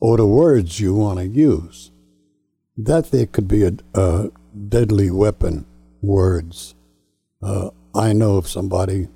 or 0.00 0.16
the 0.16 0.26
words 0.26 0.80
you 0.80 0.94
want 0.94 1.18
to 1.18 1.26
use. 1.26 1.90
That 2.76 3.10
there 3.10 3.26
could 3.26 3.48
be 3.48 3.64
a, 3.64 3.72
a 3.94 4.30
deadly 4.68 5.10
weapon, 5.10 5.66
words. 6.00 6.74
Uh, 7.42 7.70
I 7.94 8.12
know 8.12 8.38
if 8.38 8.48
somebody 8.48 9.08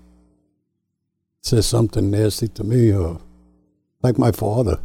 says 1.41 1.67
something 1.67 2.11
nasty 2.11 2.49
to 2.49 2.65
me, 2.65 2.93
or 2.93 3.21
like 4.03 4.19
my 4.19 4.33
father, 4.33 4.81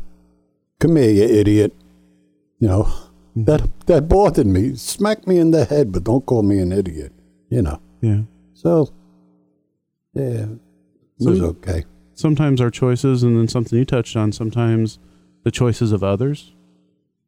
come 0.79 0.95
here, 0.95 1.11
you 1.11 1.23
idiot. 1.23 1.73
You 2.59 2.67
know, 2.67 2.83
mm-hmm. 2.83 3.43
that 3.45 3.69
that 3.87 4.07
bothered 4.09 4.47
me. 4.47 4.75
Smack 4.75 5.27
me 5.27 5.37
in 5.37 5.51
the 5.51 5.65
head, 5.65 5.91
but 5.91 6.03
don't 6.03 6.25
call 6.25 6.43
me 6.43 6.59
an 6.59 6.71
idiot. 6.71 7.13
You 7.49 7.61
know. 7.61 7.81
Yeah. 8.01 8.21
So, 8.53 8.89
yeah, 10.13 10.23
it 10.23 10.59
So- 11.19 11.29
was 11.31 11.41
okay. 11.41 11.85
Sometimes 12.13 12.59
our 12.59 12.69
choices, 12.69 13.23
and 13.23 13.37
then 13.37 13.47
something 13.47 13.79
you 13.79 13.85
touched 13.85 14.17
on, 14.17 14.33
sometimes 14.33 14.99
the 15.43 15.51
choices 15.51 15.93
of 15.93 16.03
others 16.03 16.53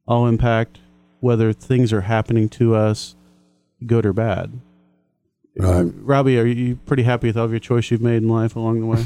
all 0.06 0.28
impact 0.28 0.80
whether 1.22 1.54
things 1.54 1.94
are 1.94 2.02
happening 2.02 2.50
to 2.50 2.76
us, 2.76 3.16
good 3.86 4.06
or 4.06 4.12
bad. 4.12 4.60
Right. 5.56 5.92
Robbie, 5.98 6.40
are 6.40 6.46
you 6.46 6.78
pretty 6.78 7.04
happy 7.04 7.28
with 7.28 7.38
all 7.38 7.46
of 7.46 7.52
your 7.52 7.60
choice 7.60 7.92
you've 7.92 8.02
made 8.02 8.24
in 8.24 8.30
life 8.30 8.56
along 8.56 8.80
the 8.82 8.88
way? 8.88 9.06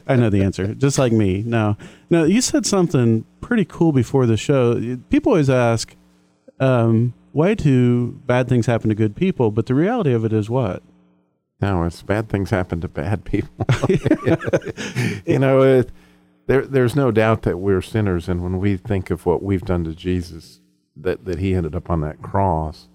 I 0.06 0.16
know 0.16 0.30
the 0.30 0.42
answer. 0.42 0.74
Just 0.74 0.98
like 0.98 1.12
me. 1.12 1.42
No. 1.46 1.76
No, 2.08 2.24
you 2.24 2.40
said 2.40 2.64
something 2.64 3.24
pretty 3.40 3.64
cool 3.64 3.92
before 3.92 4.26
the 4.26 4.36
show. 4.36 4.96
People 5.10 5.32
always 5.32 5.50
ask, 5.50 5.94
um, 6.58 7.14
why 7.32 7.54
do 7.54 8.12
bad 8.26 8.48
things 8.48 8.66
happen 8.66 8.88
to 8.88 8.94
good 8.94 9.14
people? 9.14 9.50
But 9.50 9.66
the 9.66 9.74
reality 9.74 10.12
of 10.12 10.24
it 10.24 10.32
is 10.32 10.48
what? 10.48 10.82
No, 11.60 11.84
it's 11.84 12.02
bad 12.02 12.28
things 12.28 12.50
happen 12.50 12.80
to 12.80 12.88
bad 12.88 13.24
people. 13.24 13.66
you 15.26 15.38
know, 15.38 15.62
it, 15.62 15.90
there, 16.46 16.66
there's 16.66 16.96
no 16.96 17.10
doubt 17.10 17.42
that 17.42 17.58
we're 17.58 17.82
sinners, 17.82 18.28
and 18.28 18.42
when 18.42 18.58
we 18.58 18.76
think 18.76 19.10
of 19.10 19.26
what 19.26 19.42
we've 19.42 19.64
done 19.64 19.84
to 19.84 19.94
Jesus, 19.94 20.60
that, 20.96 21.26
that 21.26 21.38
He 21.38 21.54
ended 21.54 21.74
up 21.76 21.90
on 21.90 22.00
that 22.00 22.22
cross, 22.22 22.88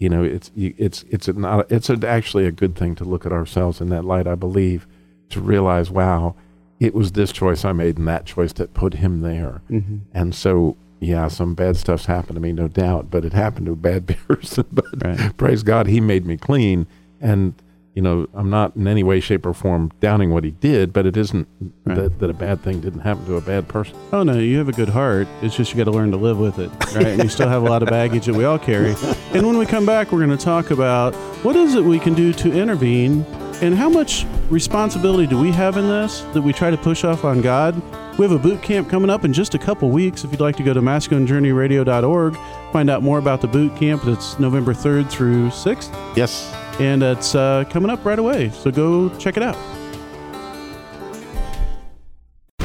you 0.00 0.08
know, 0.08 0.24
it's 0.24 0.50
it's 0.56 1.04
it's 1.10 1.28
not 1.28 1.70
it's 1.70 1.88
actually 1.90 2.46
a 2.46 2.50
good 2.50 2.74
thing 2.74 2.96
to 2.96 3.04
look 3.04 3.24
at 3.24 3.32
ourselves 3.32 3.80
in 3.80 3.88
that 3.90 4.04
light. 4.04 4.26
I 4.26 4.34
believe 4.34 4.88
to 5.28 5.40
realize, 5.40 5.90
wow, 5.92 6.34
it 6.80 6.92
was 6.94 7.12
this 7.12 7.30
choice 7.30 7.64
I 7.64 7.72
made 7.72 7.98
and 7.98 8.08
that 8.08 8.24
choice 8.26 8.52
that 8.54 8.74
put 8.74 8.94
Him 8.94 9.20
there, 9.20 9.62
Mm-hmm. 9.70 9.98
and 10.12 10.34
so. 10.34 10.76
Yeah, 11.02 11.28
some 11.28 11.54
bad 11.54 11.78
stuff's 11.78 12.04
happened 12.04 12.34
to 12.36 12.40
me, 12.42 12.52
no 12.52 12.68
doubt, 12.68 13.10
but 13.10 13.24
it 13.24 13.32
happened 13.32 13.64
to 13.64 13.72
a 13.72 13.74
bad 13.74 14.06
person. 14.28 14.66
But 14.70 14.84
Right. 15.02 15.34
praise 15.38 15.62
God, 15.62 15.86
He 15.86 15.98
made 15.98 16.26
me 16.26 16.36
clean, 16.36 16.86
and 17.22 17.54
you 17.94 18.02
know 18.02 18.26
i'm 18.34 18.48
not 18.50 18.76
in 18.76 18.86
any 18.86 19.02
way 19.02 19.18
shape 19.20 19.44
or 19.44 19.52
form 19.52 19.90
downing 20.00 20.30
what 20.32 20.44
he 20.44 20.50
did 20.52 20.92
but 20.92 21.06
it 21.06 21.16
isn't 21.16 21.48
Right. 21.84 21.94
that, 21.96 22.18
that 22.20 22.30
a 22.30 22.34
bad 22.34 22.62
thing 22.62 22.80
didn't 22.80 23.00
happen 23.00 23.24
to 23.26 23.36
a 23.36 23.40
bad 23.40 23.66
person 23.68 23.96
Oh 24.12 24.22
no, 24.22 24.38
you 24.38 24.58
have 24.58 24.68
a 24.68 24.72
good 24.72 24.88
heart. 24.90 25.26
It's 25.42 25.56
just 25.56 25.70
you 25.72 25.76
got 25.78 25.84
to 25.84 25.90
learn 25.90 26.10
to 26.10 26.16
live 26.16 26.38
with 26.38 26.58
it, 26.58 26.68
right? 26.94 27.06
and 27.06 27.22
you 27.22 27.28
still 27.28 27.48
have 27.48 27.62
a 27.62 27.64
lot 27.66 27.82
of 27.82 27.88
baggage 27.88 28.26
that 28.26 28.34
we 28.34 28.44
all 28.44 28.58
carry. 28.58 28.94
And 29.32 29.46
when 29.46 29.56
we 29.56 29.66
come 29.66 29.86
back, 29.86 30.10
we're 30.12 30.24
going 30.24 30.36
to 30.36 30.44
talk 30.44 30.70
about 30.72 31.14
what 31.44 31.54
is 31.56 31.74
it 31.76 31.82
we 31.84 31.98
can 32.00 32.12
do 32.14 32.32
to 32.34 32.52
intervene, 32.52 33.22
and 33.62 33.74
how 33.74 33.88
much 33.88 34.26
responsibility 34.50 35.26
do 35.28 35.38
we 35.40 35.50
have 35.52 35.76
in 35.76 35.86
this 35.88 36.20
that 36.34 36.42
we 36.42 36.52
try 36.52 36.70
to 36.70 36.76
push 36.76 37.02
off 37.04 37.24
on 37.24 37.40
God. 37.40 37.80
We 38.18 38.24
have 38.26 38.32
a 38.32 38.38
boot 38.38 38.62
camp 38.62 38.88
coming 38.90 39.10
up 39.10 39.24
in 39.24 39.32
just 39.32 39.54
a 39.54 39.58
couple 39.58 39.88
weeks. 39.90 40.24
If 40.24 40.32
you'd 40.32 40.40
like 40.40 40.56
to 40.56 40.62
go 40.64 40.74
to 40.74 40.80
masculinejourneyradio.org, 40.82 42.36
find 42.72 42.90
out 42.90 43.02
more 43.02 43.18
about 43.18 43.40
the 43.40 43.48
boot 43.48 43.74
camp. 43.76 44.02
It's 44.06 44.38
November 44.38 44.74
3rd 44.74 45.08
through 45.10 45.48
6th, 45.48 46.16
yes 46.16 46.52
and 46.80 47.02
it's 47.02 47.34
uh, 47.34 47.64
coming 47.70 47.90
up 47.90 48.04
right 48.04 48.18
away. 48.18 48.50
So 48.50 48.70
go 48.70 49.08
check 49.18 49.36
it 49.36 49.42
out. 49.42 49.56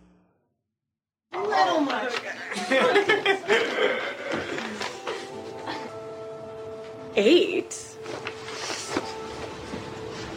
Eight? 7.15 7.90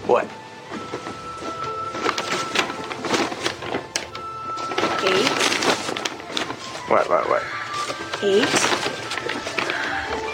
What? 0.07 0.25
Eight? 5.03 5.29
What, 6.91 7.09
what, 7.09 7.29
what? 7.29 7.43
Eight? 8.23 8.49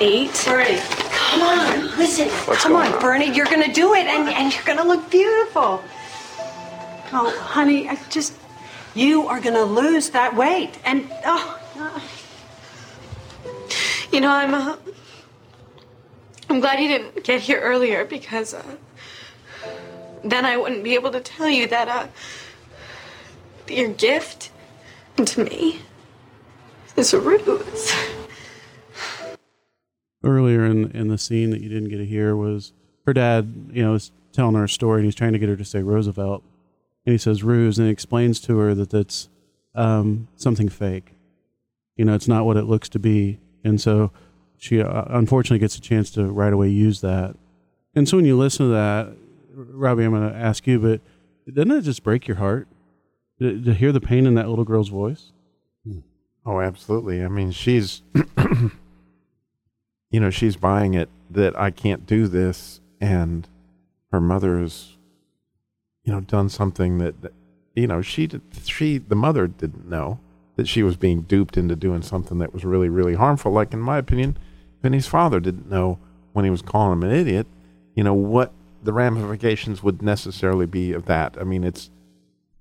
Eight? 0.00 0.48
Already. 0.48 0.80
Come 1.12 1.42
on, 1.42 1.96
listen. 1.96 2.28
What's 2.28 2.62
Come 2.62 2.72
going 2.72 2.88
on, 2.88 2.94
on? 2.94 3.00
Bernie, 3.00 3.32
you're 3.32 3.46
gonna 3.46 3.72
do 3.72 3.94
it, 3.94 4.06
and, 4.06 4.28
and 4.28 4.52
you're 4.52 4.64
gonna 4.64 4.84
look 4.84 5.08
beautiful. 5.08 5.80
Oh, 7.12 7.36
honey, 7.40 7.88
I 7.88 7.96
just. 8.10 8.34
You 8.94 9.28
are 9.28 9.40
gonna 9.40 9.62
lose 9.62 10.10
that 10.10 10.34
weight, 10.34 10.80
and 10.84 11.08
oh. 11.24 11.60
uh, 11.76 12.00
You 14.10 14.20
know, 14.20 14.30
I'm. 14.30 14.52
Uh, 14.52 14.76
I'm 16.48 16.58
glad 16.58 16.80
you 16.80 16.88
didn't 16.88 17.22
get 17.22 17.40
here 17.40 17.60
earlier 17.60 18.04
because 18.04 18.54
uh, 18.54 18.64
then 20.24 20.44
I 20.44 20.56
wouldn't 20.56 20.84
be 20.84 20.94
able 20.94 21.10
to 21.12 21.20
tell 21.20 21.48
you 21.48 21.66
that 21.68 21.88
uh, 21.88 22.06
your 23.68 23.88
gift 23.88 24.50
to 25.24 25.44
me 25.44 25.80
is 26.96 27.12
a 27.12 27.20
ruse. 27.20 27.92
earlier 30.24 30.64
in 30.64 30.90
in 30.92 31.08
the 31.08 31.18
scene 31.18 31.50
that 31.50 31.60
you 31.60 31.68
didn't 31.68 31.88
get 31.88 31.98
to 31.98 32.06
hear 32.06 32.36
was 32.36 32.72
her 33.06 33.12
dad, 33.12 33.70
you 33.72 33.82
know, 33.82 33.94
is 33.94 34.12
telling 34.32 34.54
her 34.54 34.64
a 34.64 34.68
story 34.68 35.00
and 35.00 35.04
he's 35.06 35.14
trying 35.14 35.32
to 35.32 35.38
get 35.38 35.48
her 35.48 35.56
to 35.56 35.64
say 35.64 35.82
Roosevelt, 35.82 36.42
and 37.06 37.12
he 37.12 37.18
says 37.18 37.42
ruse 37.42 37.78
and 37.78 37.86
he 37.86 37.92
explains 37.92 38.40
to 38.40 38.58
her 38.58 38.74
that 38.74 38.90
that's 38.90 39.28
um, 39.74 40.28
something 40.36 40.68
fake. 40.68 41.14
You 41.96 42.04
know, 42.04 42.14
it's 42.14 42.28
not 42.28 42.44
what 42.44 42.56
it 42.56 42.64
looks 42.64 42.88
to 42.90 42.98
be, 42.98 43.38
and 43.64 43.80
so 43.80 44.10
she 44.56 44.82
uh, 44.82 45.04
unfortunately 45.08 45.58
gets 45.58 45.76
a 45.76 45.80
chance 45.80 46.10
to 46.12 46.26
right 46.26 46.52
away 46.52 46.68
use 46.68 47.00
that. 47.00 47.36
And 47.94 48.08
so 48.08 48.16
when 48.16 48.26
you 48.26 48.38
listen 48.38 48.66
to 48.66 48.72
that, 48.72 49.08
Robbie, 49.68 50.04
I'm 50.04 50.12
going 50.12 50.30
to 50.30 50.36
ask 50.36 50.66
you, 50.66 50.78
but 50.78 51.00
doesn't 51.52 51.70
it 51.70 51.82
just 51.82 52.02
break 52.02 52.28
your 52.28 52.38
heart 52.38 52.68
to, 53.38 53.62
to 53.62 53.74
hear 53.74 53.92
the 53.92 54.00
pain 54.00 54.26
in 54.26 54.34
that 54.34 54.48
little 54.48 54.64
girl's 54.64 54.88
voice? 54.88 55.32
Hmm. 55.84 56.00
Oh, 56.44 56.60
absolutely. 56.60 57.24
I 57.24 57.28
mean, 57.28 57.50
she's, 57.50 58.02
you 60.10 60.20
know, 60.20 60.30
she's 60.30 60.56
buying 60.56 60.94
it 60.94 61.08
that 61.30 61.58
I 61.58 61.70
can't 61.70 62.06
do 62.06 62.26
this, 62.26 62.80
and 63.00 63.48
her 64.10 64.20
mother 64.20 64.58
has, 64.58 64.96
you 66.04 66.12
know, 66.12 66.20
done 66.20 66.48
something 66.48 66.98
that, 66.98 67.22
that 67.22 67.32
you 67.74 67.86
know, 67.86 68.02
she 68.02 68.26
did, 68.26 68.42
she 68.64 68.98
the 68.98 69.14
mother 69.14 69.46
didn't 69.46 69.88
know 69.88 70.18
that 70.56 70.68
she 70.68 70.82
was 70.82 70.96
being 70.96 71.22
duped 71.22 71.56
into 71.56 71.76
doing 71.76 72.02
something 72.02 72.38
that 72.38 72.52
was 72.52 72.64
really, 72.64 72.88
really 72.88 73.14
harmful. 73.14 73.52
Like 73.52 73.72
in 73.72 73.80
my 73.80 73.98
opinion, 73.98 74.36
Vinny's 74.82 75.06
father 75.06 75.40
didn't 75.40 75.70
know 75.70 75.98
when 76.32 76.44
he 76.44 76.50
was 76.50 76.62
calling 76.62 76.92
him 76.92 77.02
an 77.04 77.14
idiot, 77.14 77.46
you 77.94 78.04
know, 78.04 78.14
what 78.14 78.52
the 78.82 78.92
ramifications 78.92 79.82
would 79.82 80.02
necessarily 80.02 80.66
be 80.66 80.92
of 80.92 81.06
that. 81.06 81.36
I 81.40 81.44
mean, 81.44 81.64
it's 81.64 81.90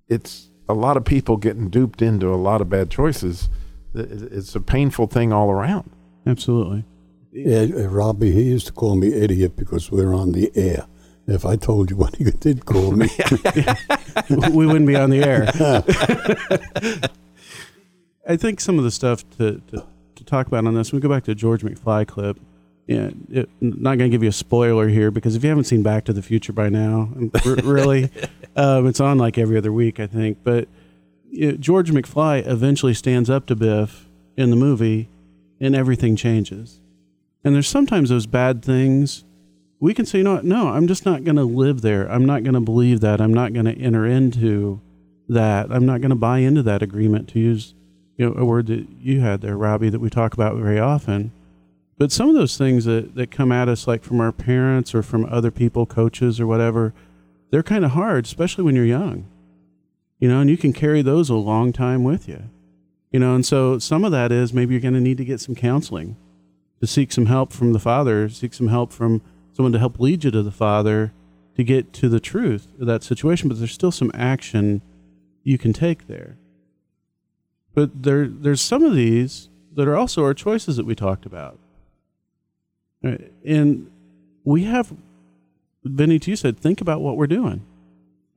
it's 0.07 0.49
a 0.67 0.73
lot 0.73 0.97
of 0.97 1.05
people 1.05 1.37
getting 1.37 1.69
duped 1.69 2.01
into 2.01 2.33
a 2.33 2.35
lot 2.35 2.61
of 2.61 2.69
bad 2.69 2.89
choices. 2.89 3.49
It's 3.93 4.55
a 4.55 4.61
painful 4.61 5.07
thing 5.07 5.33
all 5.33 5.49
around. 5.49 5.89
Absolutely. 6.25 6.85
Yeah, 7.31 7.67
uh, 7.75 7.87
Robbie, 7.87 8.31
he 8.31 8.43
used 8.43 8.67
to 8.67 8.73
call 8.73 8.95
me 8.95 9.13
idiot 9.13 9.55
because 9.55 9.91
we're 9.91 10.13
on 10.13 10.31
the 10.31 10.51
air. 10.55 10.87
If 11.27 11.45
I 11.45 11.55
told 11.55 11.91
you 11.91 11.95
what 11.95 12.15
he 12.17 12.23
did 12.25 12.65
call 12.65 12.91
me, 12.91 13.07
we 14.29 14.65
wouldn't 14.65 14.87
be 14.87 14.95
on 14.95 15.11
the 15.11 15.23
air. 15.23 15.49
I 18.27 18.35
think 18.35 18.59
some 18.59 18.77
of 18.77 18.83
the 18.83 18.91
stuff 18.91 19.27
to, 19.37 19.59
to, 19.67 19.85
to 20.15 20.23
talk 20.23 20.47
about 20.47 20.65
on 20.65 20.75
this, 20.75 20.91
we 20.91 20.99
go 20.99 21.09
back 21.09 21.23
to 21.25 21.35
George 21.35 21.63
McFly 21.63 22.07
clip. 22.07 22.39
Yeah, 22.89 23.11
it, 23.29 23.49
not 23.61 23.99
going 23.99 24.09
to 24.09 24.15
give 24.15 24.23
you 24.23 24.29
a 24.29 24.33
spoiler 24.33 24.87
here 24.87 25.11
because 25.11 25.35
if 25.35 25.43
you 25.43 25.49
haven't 25.49 25.65
seen 25.65 25.83
Back 25.83 26.05
to 26.05 26.13
the 26.13 26.23
Future 26.23 26.53
by 26.53 26.69
now, 26.69 27.09
r- 27.45 27.55
really, 27.63 28.09
um, 28.55 28.87
it's 28.87 28.99
on 28.99 29.19
like 29.19 29.37
every 29.37 29.57
other 29.57 29.71
week, 29.71 29.99
I 29.99 30.07
think. 30.07 30.39
But 30.43 30.67
you 31.29 31.51
know, 31.51 31.57
George 31.57 31.91
McFly 31.91 32.47
eventually 32.47 32.95
stands 32.95 33.29
up 33.29 33.45
to 33.45 33.55
Biff 33.55 34.07
in 34.37 34.49
the 34.49 34.55
movie, 34.55 35.07
and 35.59 35.75
everything 35.75 36.15
changes. 36.15 36.81
And 37.43 37.53
there's 37.53 37.67
sometimes 37.67 38.09
those 38.09 38.25
bad 38.25 38.65
things 38.65 39.23
we 39.79 39.93
can 39.93 40.07
say, 40.07 40.17
you 40.17 40.23
know 40.23 40.33
what? 40.33 40.43
No, 40.43 40.69
I'm 40.69 40.87
just 40.87 41.05
not 41.05 41.23
going 41.23 41.35
to 41.37 41.43
live 41.43 41.81
there. 41.81 42.11
I'm 42.11 42.25
not 42.25 42.43
going 42.43 42.55
to 42.55 42.59
believe 42.59 43.01
that. 43.01 43.21
I'm 43.21 43.33
not 43.33 43.53
going 43.53 43.65
to 43.65 43.77
enter 43.77 44.05
into 44.05 44.81
that. 45.29 45.71
I'm 45.71 45.85
not 45.85 46.01
going 46.01 46.09
to 46.09 46.15
buy 46.15 46.39
into 46.39 46.63
that 46.63 46.81
agreement 46.81 47.29
to 47.29 47.39
use, 47.39 47.75
you 48.17 48.25
know, 48.25 48.35
a 48.35 48.45
word 48.45 48.65
that 48.67 48.87
you 48.99 49.21
had 49.21 49.41
there, 49.41 49.55
Robbie, 49.55 49.89
that 49.89 49.99
we 49.99 50.09
talk 50.09 50.33
about 50.33 50.57
very 50.57 50.79
often. 50.79 51.31
But 51.99 52.13
some 52.13 52.29
of 52.29 52.35
those 52.35 52.57
things 52.57 52.85
that, 52.85 53.13
that 53.15 53.29
come 53.29 53.51
at 53.51 53.67
us, 53.67 53.85
like 53.85 54.03
from 54.03 54.21
our 54.21 54.31
parents 54.31 54.95
or 54.95 55.03
from 55.03 55.25
other 55.25 55.51
people, 55.51 55.85
coaches 55.85 56.39
or 56.39 56.47
whatever, 56.47 56.93
they're 57.51 57.61
kind 57.61 57.83
of 57.83 57.91
hard, 57.91 58.25
especially 58.25 58.63
when 58.63 58.73
you're 58.73 58.85
young. 58.85 59.27
You 60.17 60.29
know, 60.29 60.39
and 60.39 60.49
you 60.49 60.55
can 60.55 60.71
carry 60.71 61.01
those 61.01 61.29
a 61.29 61.35
long 61.35 61.73
time 61.73 62.05
with 62.05 62.29
you. 62.29 62.43
You 63.11 63.19
know, 63.19 63.35
and 63.35 63.45
so 63.45 63.79
some 63.79 64.05
of 64.05 64.13
that 64.13 64.31
is 64.31 64.53
maybe 64.53 64.73
you're 64.73 64.81
going 64.81 64.93
to 64.93 65.01
need 65.01 65.17
to 65.17 65.25
get 65.25 65.41
some 65.41 65.55
counseling 65.55 66.15
to 66.79 66.87
seek 66.87 67.11
some 67.11 67.25
help 67.25 67.51
from 67.51 67.73
the 67.73 67.79
Father, 67.79 68.29
seek 68.29 68.53
some 68.53 68.69
help 68.69 68.93
from 68.93 69.21
someone 69.51 69.73
to 69.73 69.79
help 69.79 69.99
lead 69.99 70.23
you 70.23 70.31
to 70.31 70.41
the 70.41 70.51
Father 70.51 71.11
to 71.57 71.65
get 71.65 71.91
to 71.91 72.07
the 72.07 72.21
truth 72.21 72.69
of 72.79 72.87
that 72.87 73.03
situation. 73.03 73.49
But 73.49 73.57
there's 73.57 73.73
still 73.73 73.91
some 73.91 74.11
action 74.13 74.81
you 75.43 75.57
can 75.57 75.73
take 75.73 76.07
there. 76.07 76.37
But 77.73 78.03
there, 78.03 78.25
there's 78.25 78.61
some 78.61 78.85
of 78.85 78.95
these 78.95 79.49
that 79.73 79.85
are 79.85 79.97
also 79.97 80.23
our 80.23 80.33
choices 80.33 80.77
that 80.77 80.85
we 80.85 80.95
talked 80.95 81.25
about. 81.25 81.59
Right? 83.03 83.31
And 83.45 83.89
we 84.43 84.63
have, 84.63 84.93
Vinny, 85.83 86.19
to 86.19 86.31
you 86.31 86.35
said, 86.35 86.57
think 86.57 86.81
about 86.81 87.01
what 87.01 87.17
we're 87.17 87.27
doing. 87.27 87.65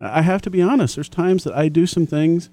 I 0.01 0.23
have 0.23 0.43
to 0.43 0.51
be 0.51 0.61
honest. 0.61 0.97
There's 0.97 1.09
times 1.09 1.45
that 1.45 1.55
I 1.55 1.69
do 1.69 1.87
some 1.87 2.07
things 2.07 2.51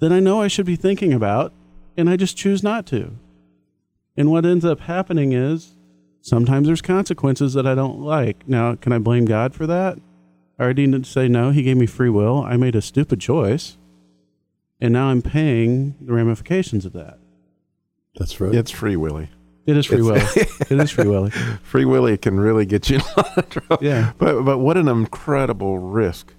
that 0.00 0.12
I 0.12 0.20
know 0.20 0.40
I 0.40 0.48
should 0.48 0.66
be 0.66 0.76
thinking 0.76 1.12
about, 1.12 1.52
and 1.96 2.08
I 2.08 2.16
just 2.16 2.36
choose 2.36 2.62
not 2.62 2.86
to. 2.86 3.16
And 4.16 4.30
what 4.30 4.46
ends 4.46 4.64
up 4.64 4.80
happening 4.80 5.32
is 5.32 5.76
sometimes 6.22 6.66
there's 6.66 6.82
consequences 6.82 7.54
that 7.54 7.66
I 7.66 7.74
don't 7.74 8.00
like. 8.00 8.48
Now, 8.48 8.74
can 8.76 8.92
I 8.92 8.98
blame 8.98 9.26
God 9.26 9.54
for 9.54 9.66
that? 9.66 9.98
I 10.58 10.62
already 10.62 10.86
need 10.86 11.04
to 11.04 11.10
say 11.10 11.28
no. 11.28 11.50
He 11.50 11.62
gave 11.62 11.76
me 11.76 11.86
free 11.86 12.10
will. 12.10 12.42
I 12.42 12.56
made 12.56 12.76
a 12.76 12.82
stupid 12.82 13.20
choice, 13.20 13.76
and 14.80 14.92
now 14.92 15.06
I'm 15.06 15.22
paying 15.22 15.96
the 16.00 16.12
ramifications 16.12 16.84
of 16.84 16.92
that. 16.94 17.18
that's 18.16 18.40
right. 18.40 18.54
It's 18.54 18.70
free 18.70 18.96
willy. 18.96 19.30
It 19.66 19.76
is 19.76 19.86
free 19.86 20.02
will. 20.02 20.16
it 20.16 20.70
is 20.70 20.90
free 20.90 21.06
will. 21.06 21.30
Free 21.62 21.84
willy 21.84 22.16
can 22.16 22.40
really 22.40 22.66
get 22.66 22.90
you 22.90 22.96
in 22.96 23.02
a 23.02 23.20
lot 23.20 23.38
of 23.38 23.48
trouble. 23.48 23.78
Yeah. 23.80 24.12
But 24.18 24.42
but 24.42 24.58
what 24.58 24.76
an 24.76 24.88
incredible 24.88 25.78
risk 25.78 26.34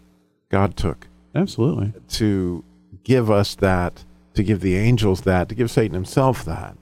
God 0.49 0.75
took 0.75 1.07
Absolutely. 1.33 1.93
to 2.09 2.63
give 3.03 3.31
us 3.31 3.55
that, 3.55 4.03
to 4.33 4.43
give 4.43 4.59
the 4.59 4.75
angels 4.75 5.21
that, 5.21 5.49
to 5.49 5.55
give 5.55 5.71
Satan 5.71 5.93
himself 5.93 6.43
that. 6.45 6.75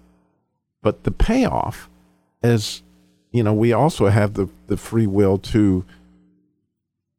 But 0.82 1.04
the 1.04 1.12
payoff 1.12 1.90
is, 2.42 2.84
you 3.32 3.44
know, 3.44 3.54
we 3.54 3.74
also 3.74 4.08
have 4.08 4.34
the, 4.34 4.50
the 4.68 4.78
free 4.78 5.08
will 5.08 5.38
to 5.38 5.86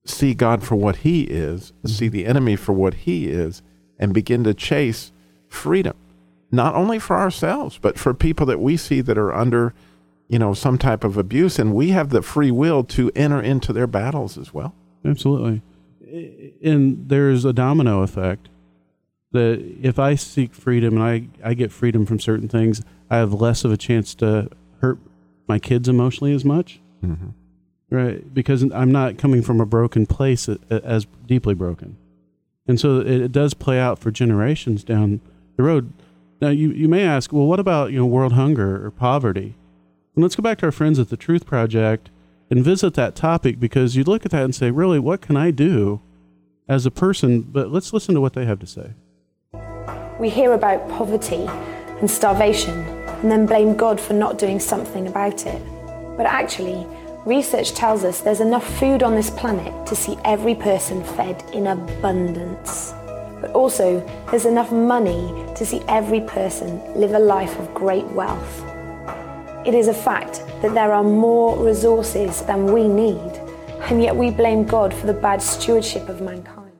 see 0.04 0.34
God 0.34 0.62
for 0.62 0.76
what 0.76 0.96
he 0.96 1.22
is, 1.22 1.72
see 1.84 2.06
mm-hmm. 2.06 2.12
the 2.12 2.26
enemy 2.26 2.56
for 2.56 2.72
what 2.72 2.94
he 2.94 3.28
is, 3.28 3.62
and 3.98 4.14
begin 4.14 4.44
to 4.44 4.54
chase 4.54 5.12
freedom. 5.48 5.94
Not 6.52 6.74
only 6.74 6.98
for 6.98 7.16
ourselves, 7.16 7.78
but 7.78 7.98
for 7.98 8.12
people 8.12 8.46
that 8.46 8.60
we 8.60 8.76
see 8.76 9.00
that 9.02 9.16
are 9.16 9.32
under, 9.32 9.72
you 10.28 10.38
know, 10.38 10.52
some 10.54 10.78
type 10.78 11.04
of 11.04 11.16
abuse, 11.16 11.58
and 11.58 11.74
we 11.74 11.90
have 11.90 12.10
the 12.10 12.22
free 12.22 12.50
will 12.50 12.82
to 12.84 13.10
enter 13.14 13.40
into 13.40 13.72
their 13.72 13.86
battles 13.86 14.36
as 14.36 14.52
well. 14.52 14.74
Absolutely. 15.04 15.62
And 16.62 17.08
there's 17.08 17.44
a 17.44 17.52
domino 17.52 18.02
effect 18.02 18.48
that 19.32 19.60
if 19.80 19.98
I 19.98 20.16
seek 20.16 20.52
freedom 20.54 20.96
and 20.96 21.02
I, 21.04 21.48
I 21.48 21.54
get 21.54 21.70
freedom 21.70 22.04
from 22.04 22.18
certain 22.18 22.48
things, 22.48 22.82
I 23.08 23.18
have 23.18 23.32
less 23.32 23.64
of 23.64 23.70
a 23.70 23.76
chance 23.76 24.14
to 24.16 24.48
hurt 24.80 24.98
my 25.46 25.60
kids 25.60 25.88
emotionally 25.88 26.34
as 26.34 26.44
much. 26.44 26.80
Mm-hmm. 27.04 27.28
Right. 27.94 28.34
Because 28.34 28.62
I'm 28.72 28.90
not 28.92 29.18
coming 29.18 29.42
from 29.42 29.60
a 29.60 29.66
broken 29.66 30.06
place 30.06 30.48
a- 30.48 30.58
as 30.70 31.06
deeply 31.26 31.54
broken. 31.54 31.96
And 32.66 32.78
so 32.78 33.00
it 33.00 33.32
does 33.32 33.54
play 33.54 33.78
out 33.80 33.98
for 33.98 34.10
generations 34.10 34.84
down 34.84 35.20
the 35.56 35.62
road. 35.62 35.92
Now, 36.40 36.48
you, 36.48 36.70
you 36.70 36.88
may 36.88 37.04
ask, 37.04 37.32
well, 37.32 37.46
what 37.46 37.60
about, 37.60 37.92
you 37.92 37.98
know, 37.98 38.06
world 38.06 38.32
hunger 38.32 38.84
or 38.84 38.90
poverty? 38.90 39.54
And 40.14 40.22
let's 40.22 40.36
go 40.36 40.42
back 40.42 40.58
to 40.58 40.66
our 40.66 40.72
friends 40.72 40.98
at 40.98 41.10
the 41.10 41.16
Truth 41.16 41.44
Project 41.44 42.10
and 42.48 42.64
visit 42.64 42.94
that 42.94 43.14
topic 43.14 43.60
because 43.60 43.94
you 43.94 44.04
look 44.04 44.24
at 44.24 44.32
that 44.32 44.44
and 44.44 44.54
say, 44.54 44.70
really, 44.70 44.98
what 44.98 45.20
can 45.20 45.36
I 45.36 45.50
do 45.50 46.00
as 46.66 46.86
a 46.86 46.90
person? 46.90 47.42
But 47.42 47.70
let's 47.70 47.92
listen 47.92 48.14
to 48.14 48.20
what 48.20 48.32
they 48.32 48.46
have 48.46 48.58
to 48.60 48.66
say. 48.66 48.94
We 50.18 50.30
hear 50.30 50.54
about 50.54 50.88
poverty 50.88 51.46
and 52.00 52.10
starvation 52.10 52.78
and 52.78 53.30
then 53.30 53.44
blame 53.44 53.76
God 53.76 54.00
for 54.00 54.14
not 54.14 54.38
doing 54.38 54.60
something 54.60 55.06
about 55.06 55.46
it. 55.46 55.62
But 56.16 56.24
actually, 56.24 56.86
research 57.26 57.72
tells 57.72 58.02
us 58.02 58.22
there's 58.22 58.40
enough 58.40 58.66
food 58.78 59.02
on 59.02 59.14
this 59.14 59.28
planet 59.28 59.86
to 59.86 59.94
see 59.94 60.16
every 60.24 60.54
person 60.54 61.04
fed 61.04 61.44
in 61.52 61.66
abundance. 61.66 62.94
But 63.40 63.52
also, 63.52 64.06
there's 64.30 64.44
enough 64.46 64.70
money 64.70 65.32
to 65.56 65.64
see 65.64 65.80
every 65.88 66.20
person 66.20 66.80
live 66.94 67.12
a 67.12 67.18
life 67.18 67.58
of 67.58 67.72
great 67.74 68.06
wealth. 68.06 68.64
It 69.66 69.74
is 69.74 69.88
a 69.88 69.94
fact 69.94 70.42
that 70.62 70.74
there 70.74 70.92
are 70.92 71.02
more 71.02 71.56
resources 71.56 72.42
than 72.42 72.72
we 72.72 72.86
need, 72.86 73.32
and 73.88 74.02
yet 74.02 74.14
we 74.16 74.30
blame 74.30 74.64
God 74.64 74.92
for 74.92 75.06
the 75.06 75.12
bad 75.12 75.42
stewardship 75.42 76.08
of 76.08 76.20
mankind. 76.20 76.72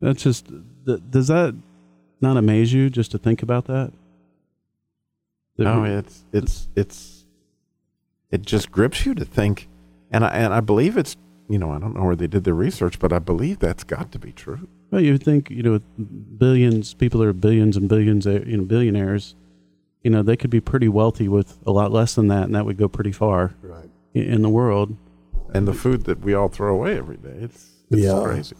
That's 0.00 0.22
just, 0.22 0.48
th- 0.86 1.00
does 1.10 1.28
that 1.28 1.54
not 2.20 2.36
amaze 2.36 2.72
you 2.72 2.90
just 2.90 3.10
to 3.12 3.18
think 3.18 3.42
about 3.42 3.66
that? 3.66 3.92
That 5.56 5.64
No, 5.64 5.84
it's 5.84 6.24
it's 6.32 6.68
it's 6.74 7.26
it 8.30 8.42
just 8.42 8.70
grips 8.70 9.04
you 9.04 9.14
to 9.14 9.24
think, 9.24 9.68
and 10.10 10.24
I 10.24 10.28
and 10.28 10.54
I 10.54 10.60
believe 10.60 10.96
it's 10.96 11.16
you 11.48 11.58
know 11.58 11.72
I 11.72 11.78
don't 11.78 11.94
know 11.94 12.04
where 12.04 12.16
they 12.16 12.26
did 12.26 12.44
the 12.44 12.54
research, 12.54 12.98
but 12.98 13.12
I 13.12 13.18
believe 13.18 13.58
that's 13.58 13.84
got 13.84 14.12
to 14.12 14.18
be 14.18 14.32
true. 14.32 14.68
Well, 14.90 15.00
you 15.00 15.12
would 15.12 15.22
think, 15.22 15.50
you 15.50 15.62
know, 15.62 15.78
billions, 16.38 16.94
people 16.94 17.22
are 17.22 17.32
billions 17.32 17.76
and 17.76 17.88
billions, 17.88 18.26
uh, 18.26 18.42
you 18.46 18.56
know, 18.56 18.64
billionaires, 18.64 19.36
you 20.02 20.10
know, 20.10 20.22
they 20.22 20.36
could 20.36 20.50
be 20.50 20.60
pretty 20.60 20.88
wealthy 20.88 21.28
with 21.28 21.58
a 21.66 21.70
lot 21.70 21.92
less 21.92 22.14
than 22.14 22.28
that, 22.28 22.44
and 22.44 22.54
that 22.54 22.64
would 22.66 22.76
go 22.76 22.88
pretty 22.88 23.12
far 23.12 23.54
Right. 23.62 23.88
in 24.14 24.42
the 24.42 24.48
world. 24.48 24.96
And 25.54 25.66
the 25.68 25.74
food 25.74 26.04
that 26.04 26.20
we 26.20 26.34
all 26.34 26.48
throw 26.48 26.74
away 26.74 26.96
every 26.96 27.16
day, 27.18 27.36
it's 27.40 27.70
it's 27.90 28.02
Yeah. 28.02 28.22
crazy. 28.24 28.56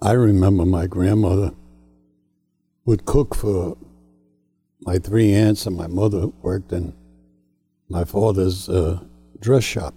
I 0.00 0.12
remember 0.12 0.64
my 0.64 0.86
grandmother 0.86 1.52
would 2.84 3.04
cook 3.04 3.34
for 3.34 3.76
my 4.80 4.98
three 4.98 5.32
aunts, 5.32 5.66
and 5.66 5.76
my 5.76 5.86
mother 5.86 6.28
worked 6.42 6.72
in 6.72 6.92
my 7.88 8.04
father's 8.04 8.68
uh, 8.68 9.00
dress 9.40 9.62
shop. 9.64 9.94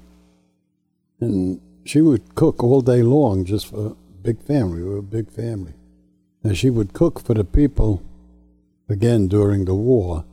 And 1.20 1.60
she 1.86 2.02
would 2.02 2.36
cook 2.36 2.64
all 2.64 2.82
day 2.82 3.02
long 3.02 3.46
just 3.46 3.68
for 3.68 3.88
a 3.88 4.05
big 4.26 4.42
family. 4.42 4.82
We 4.82 4.90
were 4.90 4.98
a 4.98 5.04
big 5.04 5.30
family. 5.32 5.74
And 6.44 6.58
she 6.58 6.72
would 6.72 6.94
cook 6.94 7.20
for 7.20 7.36
the 7.36 7.44
people, 7.44 8.02
again, 8.90 9.28
during 9.28 9.66
the 9.66 9.76
war, 9.76 10.26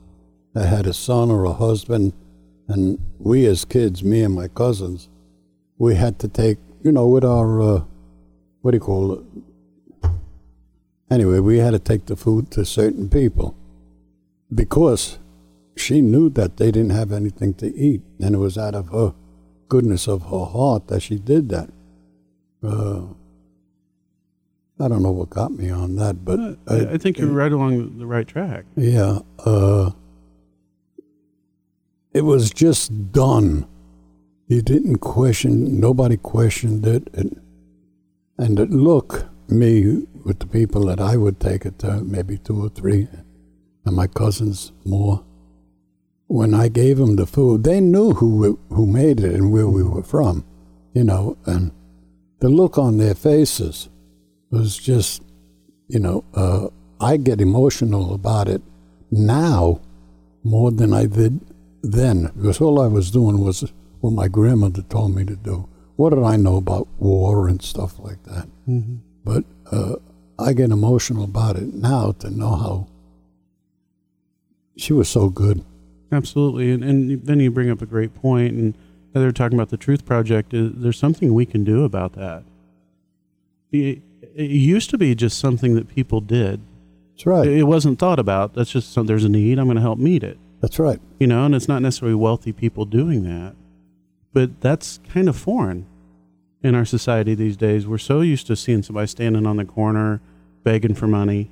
that 0.55 0.67
had 0.67 0.87
a 0.87 0.95
son 0.95 1.31
or 1.31 1.45
a 1.45 1.53
husband. 1.53 2.15
And 2.69 2.99
we 3.19 3.45
as 3.47 3.67
kids, 3.67 4.03
me 4.03 4.23
and 4.23 4.35
my 4.35 4.49
cousins, 4.49 5.11
we 5.77 5.95
had 5.97 6.19
to 6.21 6.29
take, 6.29 6.59
you 6.83 6.91
know, 6.91 7.07
with 7.07 7.25
our, 7.25 7.61
uh, 7.61 7.85
what 8.63 8.71
do 8.71 8.77
you 8.77 8.81
call 8.81 9.13
it? 9.13 9.21
Anyway, 11.11 11.41
we 11.41 11.59
had 11.59 11.73
to 11.73 11.79
take 11.79 12.07
the 12.07 12.17
food 12.17 12.51
to 12.53 12.65
certain 12.65 13.11
people 13.11 13.55
because 14.55 15.19
she 15.77 16.01
knew 16.01 16.31
that 16.31 16.57
they 16.57 16.71
didn't 16.71 16.97
have 17.01 17.13
anything 17.13 17.53
to 17.55 17.67
eat, 17.75 18.01
and 18.19 18.35
it 18.35 18.39
was 18.39 18.57
out 18.57 18.75
of 18.75 18.89
her 18.89 19.13
goodness 19.69 20.07
of 20.09 20.23
her 20.23 20.47
heart 20.47 20.87
that 20.87 21.01
she 21.01 21.19
did 21.19 21.51
that. 21.51 21.69
Uh, 22.63 23.03
I 24.83 24.89
don't 24.89 25.03
know 25.03 25.13
what 25.13 25.31
got 25.31 25.53
me 25.53 25.71
on 25.71 25.97
that, 25.97 26.25
but 26.25 26.39
Uh, 26.41 26.55
I, 26.67 26.77
I 26.95 26.99
think 26.99 27.19
you're 27.19 27.29
right 27.43 27.53
along 27.53 27.99
the 27.99 28.07
right 28.07 28.27
track. 28.27 28.65
yeah, 28.77 29.21
uh, 29.45 29.91
it 32.13 32.23
was 32.23 32.51
just 32.51 33.13
done. 33.13 33.67
You 34.49 34.61
didn't 34.63 34.99
question. 34.99 35.81
Nobody 35.81 36.17
questioned 36.17 36.87
it, 36.87 37.09
and 37.15 37.41
and 38.39 38.59
it 38.59 38.71
look 38.71 39.27
me 39.49 40.03
with 40.25 40.39
the 40.41 40.47
people 40.47 40.85
that 40.87 41.01
I 41.01 41.17
would 41.17 41.39
take 41.41 41.65
it 41.65 41.79
to, 41.81 42.03
maybe 42.03 42.39
two 42.39 42.65
or 42.65 42.69
three, 42.69 43.09
and 43.85 43.97
my 43.97 44.07
cousins 44.07 44.73
more. 44.85 45.25
When 46.27 46.55
I 46.55 46.69
gave 46.69 46.97
them 46.99 47.17
the 47.17 47.27
food, 47.27 47.63
they 47.65 47.81
knew 47.81 48.13
who 48.15 48.59
who 48.71 48.87
made 48.87 49.21
it 49.21 49.35
and 49.35 49.53
where 49.53 49.69
we 49.69 49.83
were 49.83 50.03
from, 50.03 50.45
you 50.93 51.05
know, 51.05 51.37
and 51.47 51.71
the 52.41 52.49
look 52.49 52.77
on 52.79 52.97
their 52.99 53.15
faces 53.15 53.89
was 54.53 54.77
just, 54.77 55.23
you 55.89 55.99
know, 55.99 56.25
uh, 56.35 56.69
I 57.01 57.17
get 57.17 57.41
emotional 57.41 58.15
about 58.15 58.49
it 58.49 58.63
now 59.11 59.81
more 60.45 60.71
than 60.71 60.93
I 60.93 61.07
did 61.07 61.41
then 61.83 62.31
because 62.37 62.61
all 62.61 62.81
I 62.81 62.87
was 62.87 63.11
doing 63.11 63.41
was 63.41 63.73
what 64.01 64.13
my 64.13 64.29
grandmother 64.29 64.83
told 64.83 65.15
me 65.15 65.25
to 65.25 65.37
do. 65.37 65.69
What 65.97 66.11
did 66.11 66.23
I 66.23 66.37
know 66.37 66.57
about 66.57 66.89
war 66.99 67.49
and 67.49 67.61
stuff 67.63 67.99
like 67.99 68.23
that? 68.25 68.49
Mm-hmm. 68.69 68.97
But 69.25 69.45
uh, 69.71 69.97
I 70.39 70.53
get 70.53 70.71
emotional 70.71 71.25
about 71.25 71.57
it 71.57 71.75
now 71.75 72.13
to 72.21 72.31
know 72.31 72.55
how 72.57 72.87
she 74.77 74.93
was 74.93 75.09
so 75.09 75.29
good. 75.29 75.65
Absolutely, 76.11 76.73
and 76.73 76.85
and 76.85 77.25
then 77.25 77.41
you 77.41 77.51
bring 77.51 77.71
up 77.71 77.81
a 77.81 77.87
great 77.87 78.15
point, 78.15 78.53
and 78.53 78.75
they're 79.13 79.33
talking 79.33 79.57
about 79.59 79.71
the 79.71 79.77
Truth 79.77 80.05
Project. 80.05 80.53
Is 80.53 80.73
there's 80.75 80.99
something 80.99 81.33
we 81.33 81.47
can 81.47 81.65
do 81.65 81.85
about 81.85 82.15
that? 82.15 82.43
It, 83.71 84.03
it 84.35 84.51
used 84.51 84.91
to 84.91 84.99
be 84.99 85.15
just 85.15 85.39
something 85.39 85.75
that 85.75 85.89
people 85.89 86.21
did. 86.21 86.61
That's 87.15 87.27
right. 87.27 87.47
It 87.47 87.65
wasn't 87.65 87.99
thought 87.99 88.19
about. 88.19 88.55
That's 88.55 88.71
just 88.71 88.93
some, 88.93 89.07
there's 89.07 89.25
a 89.25 89.29
need. 89.29 89.59
I'm 89.59 89.67
going 89.67 89.77
to 89.77 89.83
help 89.83 89.99
meet 89.99 90.23
it. 90.23 90.39
That's 90.61 90.79
right. 90.79 91.01
You 91.19 91.27
know, 91.27 91.45
and 91.45 91.55
it's 91.55 91.69
not 91.69 91.83
necessarily 91.83 92.15
wealthy 92.15 92.53
people 92.53 92.85
doing 92.85 93.23
that, 93.25 93.55
but 94.33 94.61
that's 94.61 94.99
kind 95.13 95.29
of 95.29 95.37
foreign 95.37 95.87
in 96.63 96.75
our 96.75 96.85
society 96.85 97.35
these 97.35 97.57
days. 97.57 97.87
We're 97.87 97.99
so 97.99 98.21
used 98.21 98.47
to 98.47 98.57
seeing 98.57 98.83
somebody 98.83 99.09
standing 99.09 99.47
on 99.47 99.57
the 99.57 99.65
corner 99.65 100.21
begging 100.65 100.95
for 100.95 101.07
money, 101.09 101.51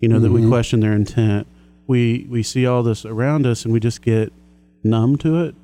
you 0.00 0.08
know, 0.08 0.20
that 0.20 0.30
we 0.30 0.42
Mhm. 0.42 0.48
question 0.48 0.80
their 0.80 0.92
intent. 0.92 1.46
We 1.86 2.26
we 2.28 2.42
see 2.42 2.66
all 2.66 2.82
this 2.82 3.04
around 3.06 3.46
us 3.46 3.64
and 3.64 3.72
we 3.72 3.80
just 3.80 4.02
get 4.02 4.32
numb 4.84 5.16
to 5.18 5.42
it. 5.42 5.54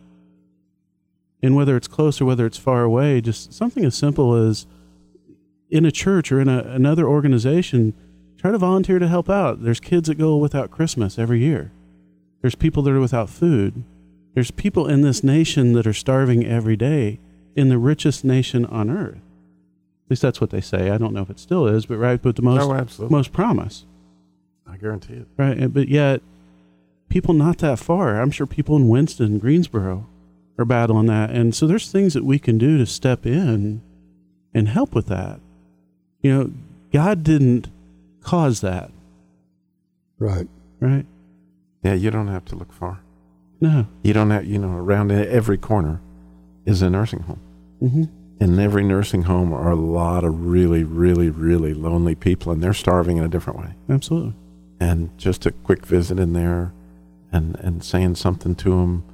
And 1.42 1.54
whether 1.56 1.76
it's 1.76 1.88
close 1.88 2.20
or 2.20 2.24
whether 2.24 2.46
it's 2.46 2.56
far 2.58 2.82
away, 2.84 3.20
just 3.20 3.52
something 3.52 3.84
as 3.84 3.94
simple 3.94 4.34
as 4.34 4.66
in 5.72 5.84
a 5.84 5.90
church 5.90 6.30
or 6.30 6.40
in 6.40 6.48
a, 6.48 6.58
another 6.58 7.06
organization, 7.06 7.94
try 8.38 8.52
to 8.52 8.58
volunteer 8.58 8.98
to 8.98 9.08
help 9.08 9.28
out. 9.30 9.62
There's 9.64 9.80
kids 9.80 10.08
that 10.08 10.18
go 10.18 10.36
without 10.36 10.70
Christmas 10.70 11.18
every 11.18 11.40
year. 11.40 11.72
There's 12.42 12.54
people 12.54 12.82
that 12.84 12.92
are 12.92 13.00
without 13.00 13.30
food. 13.30 13.82
There's 14.34 14.50
people 14.50 14.86
in 14.88 15.00
this 15.02 15.24
nation 15.24 15.72
that 15.72 15.86
are 15.86 15.92
starving 15.92 16.44
every 16.46 16.76
day 16.76 17.18
in 17.56 17.68
the 17.68 17.78
richest 17.78 18.24
nation 18.24 18.64
on 18.66 18.90
earth. 18.90 19.16
At 20.06 20.10
least 20.10 20.22
that's 20.22 20.40
what 20.40 20.50
they 20.50 20.60
say. 20.60 20.90
I 20.90 20.98
don't 20.98 21.12
know 21.14 21.22
if 21.22 21.30
it 21.30 21.38
still 21.38 21.66
is, 21.66 21.86
but 21.86 21.96
right, 21.96 22.20
but 22.20 22.36
the 22.36 22.42
most 22.42 22.58
No, 22.68 22.74
absolutely. 22.74 23.14
most 23.16 23.32
promise, 23.32 23.86
I 24.66 24.76
guarantee 24.76 25.14
it. 25.14 25.26
right? 25.36 25.72
But 25.72 25.88
yet, 25.88 26.20
people 27.08 27.34
not 27.34 27.58
that 27.58 27.78
far. 27.78 28.20
I'm 28.20 28.30
sure 28.30 28.46
people 28.46 28.76
in 28.76 28.88
Winston, 28.88 29.38
Greensboro, 29.38 30.06
are 30.58 30.64
battling 30.64 31.06
that, 31.06 31.30
and 31.30 31.54
so 31.54 31.66
there's 31.66 31.90
things 31.90 32.12
that 32.14 32.24
we 32.24 32.38
can 32.38 32.58
do 32.58 32.76
to 32.78 32.84
step 32.86 33.24
in 33.26 33.80
and 34.54 34.68
help 34.68 34.94
with 34.94 35.06
that. 35.06 35.40
You 36.22 36.32
know, 36.32 36.50
God 36.92 37.22
didn't 37.24 37.68
cause 38.22 38.60
that, 38.60 38.90
Right. 40.18 40.48
right? 40.80 41.04
Yeah, 41.82 41.94
you 41.94 42.10
don't 42.10 42.28
have 42.28 42.44
to 42.46 42.56
look 42.56 42.72
far. 42.72 43.00
No. 43.60 43.86
You 44.02 44.12
don't 44.12 44.30
have, 44.30 44.44
you 44.46 44.58
know, 44.58 44.76
around 44.76 45.10
every 45.10 45.58
corner 45.58 46.00
is 46.64 46.80
a 46.82 46.90
nursing 46.90 47.20
home. 47.20 47.40
Mm-hmm. 47.82 48.04
In 48.40 48.58
every 48.58 48.84
nursing 48.84 49.22
home 49.22 49.52
are 49.52 49.70
a 49.70 49.76
lot 49.76 50.24
of 50.24 50.46
really, 50.46 50.84
really, 50.84 51.30
really 51.30 51.74
lonely 51.74 52.14
people, 52.14 52.52
and 52.52 52.62
they're 52.62 52.72
starving 52.74 53.16
in 53.16 53.24
a 53.24 53.28
different 53.28 53.58
way. 53.58 53.74
Absolutely. 53.88 54.34
And 54.80 55.16
just 55.18 55.46
a 55.46 55.50
quick 55.52 55.86
visit 55.86 56.18
in 56.18 56.32
there 56.32 56.72
and, 57.32 57.56
and 57.60 57.82
saying 57.84 58.16
something 58.16 58.54
to 58.56 58.70
them 58.70 59.04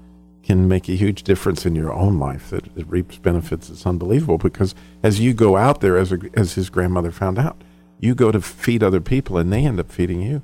can 0.48 0.66
make 0.66 0.88
a 0.88 0.92
huge 0.96 1.24
difference 1.24 1.66
in 1.66 1.74
your 1.74 1.92
own 1.92 2.18
life 2.18 2.48
that 2.48 2.66
it 2.74 2.88
reaps 2.88 3.18
benefits. 3.18 3.68
It's 3.68 3.84
unbelievable 3.86 4.38
because 4.38 4.74
as 5.02 5.20
you 5.20 5.34
go 5.34 5.58
out 5.58 5.82
there, 5.82 5.98
as, 5.98 6.10
a, 6.10 6.18
as 6.32 6.54
his 6.54 6.70
grandmother 6.70 7.10
found 7.10 7.38
out, 7.38 7.60
you 8.00 8.14
go 8.14 8.32
to 8.32 8.40
feed 8.40 8.82
other 8.82 9.02
people 9.02 9.36
and 9.36 9.52
they 9.52 9.66
end 9.66 9.78
up 9.78 9.92
feeding 9.92 10.22
you. 10.22 10.40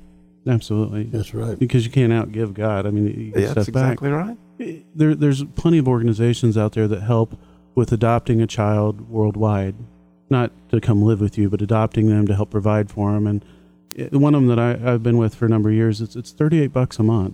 Absolutely. 0.47 1.05
That's 1.05 1.33
right. 1.33 1.57
Because 1.57 1.85
you 1.87 1.91
can't 1.91 2.13
outgive 2.13 2.53
God. 2.53 2.85
I 2.85 2.91
mean, 2.91 3.07
you 3.07 3.33
Yeah, 3.35 3.45
step 3.49 3.55
that's 3.55 3.69
back. 3.69 3.83
exactly 3.93 4.11
right. 4.11 4.37
Eh, 4.59 4.79
there, 4.93 5.15
there's 5.15 5.43
plenty 5.55 5.79
of 5.79 5.87
organizations 5.87 6.55
out 6.55 6.73
there 6.73 6.87
that 6.87 7.01
help 7.01 7.35
with 7.73 7.91
adopting 7.91 8.41
a 8.43 8.47
child 8.47 9.09
worldwide, 9.09 9.73
not 10.29 10.51
to 10.69 10.79
come 10.79 11.01
live 11.01 11.19
with 11.19 11.35
you, 11.35 11.49
but 11.49 11.63
adopting 11.63 12.09
them 12.09 12.27
to 12.27 12.35
help 12.35 12.51
provide 12.51 12.91
for 12.91 13.11
them. 13.11 13.25
And 13.25 13.43
eh, 13.97 14.09
one 14.11 14.35
of 14.35 14.41
them 14.45 14.55
that 14.55 14.59
I, 14.59 14.93
I've 14.93 15.01
been 15.01 15.17
with 15.17 15.33
for 15.33 15.47
a 15.47 15.49
number 15.49 15.69
of 15.69 15.75
years, 15.75 15.99
it's 15.99 16.15
it's 16.15 16.31
38 16.31 16.67
bucks 16.67 16.99
a 16.99 17.03
month. 17.03 17.33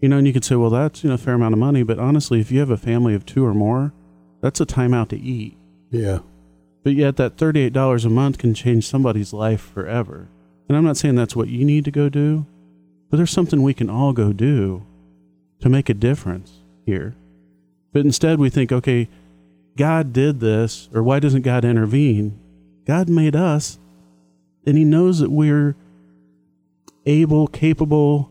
You 0.00 0.08
know, 0.08 0.18
and 0.18 0.26
you 0.26 0.32
could 0.32 0.44
say, 0.44 0.54
well, 0.54 0.70
that's 0.70 1.02
you 1.02 1.08
know 1.08 1.14
a 1.14 1.18
fair 1.18 1.34
amount 1.34 1.54
of 1.54 1.58
money, 1.58 1.82
but 1.82 1.98
honestly, 1.98 2.40
if 2.40 2.52
you 2.52 2.60
have 2.60 2.70
a 2.70 2.76
family 2.76 3.14
of 3.14 3.26
two 3.26 3.44
or 3.44 3.54
more, 3.54 3.92
that's 4.40 4.60
a 4.60 4.66
time 4.66 4.94
out 4.94 5.08
to 5.08 5.18
eat. 5.18 5.56
Yeah. 5.90 6.20
But 6.84 6.94
yet, 6.94 7.16
that 7.16 7.36
thirty-eight 7.36 7.72
dollars 7.72 8.04
a 8.04 8.10
month 8.10 8.38
can 8.38 8.54
change 8.54 8.86
somebody's 8.86 9.32
life 9.32 9.60
forever. 9.60 10.28
And 10.68 10.76
I'm 10.76 10.84
not 10.84 10.96
saying 10.96 11.16
that's 11.16 11.34
what 11.34 11.48
you 11.48 11.64
need 11.64 11.84
to 11.86 11.90
go 11.90 12.08
do, 12.08 12.46
but 13.10 13.16
there's 13.16 13.30
something 13.30 13.62
we 13.62 13.74
can 13.74 13.90
all 13.90 14.12
go 14.12 14.32
do 14.32 14.84
to 15.60 15.68
make 15.68 15.88
a 15.88 15.94
difference 15.94 16.60
here. 16.86 17.16
But 17.92 18.04
instead, 18.04 18.38
we 18.38 18.50
think, 18.50 18.70
okay, 18.70 19.08
God 19.76 20.12
did 20.12 20.40
this, 20.40 20.88
or 20.94 21.02
why 21.02 21.18
doesn't 21.18 21.42
God 21.42 21.64
intervene? 21.64 22.38
God 22.86 23.08
made 23.08 23.34
us, 23.34 23.78
and 24.66 24.78
He 24.78 24.84
knows 24.84 25.18
that 25.18 25.30
we're 25.30 25.74
able, 27.06 27.48
capable, 27.48 28.30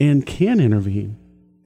and 0.00 0.24
can 0.26 0.60
intervene. 0.60 1.16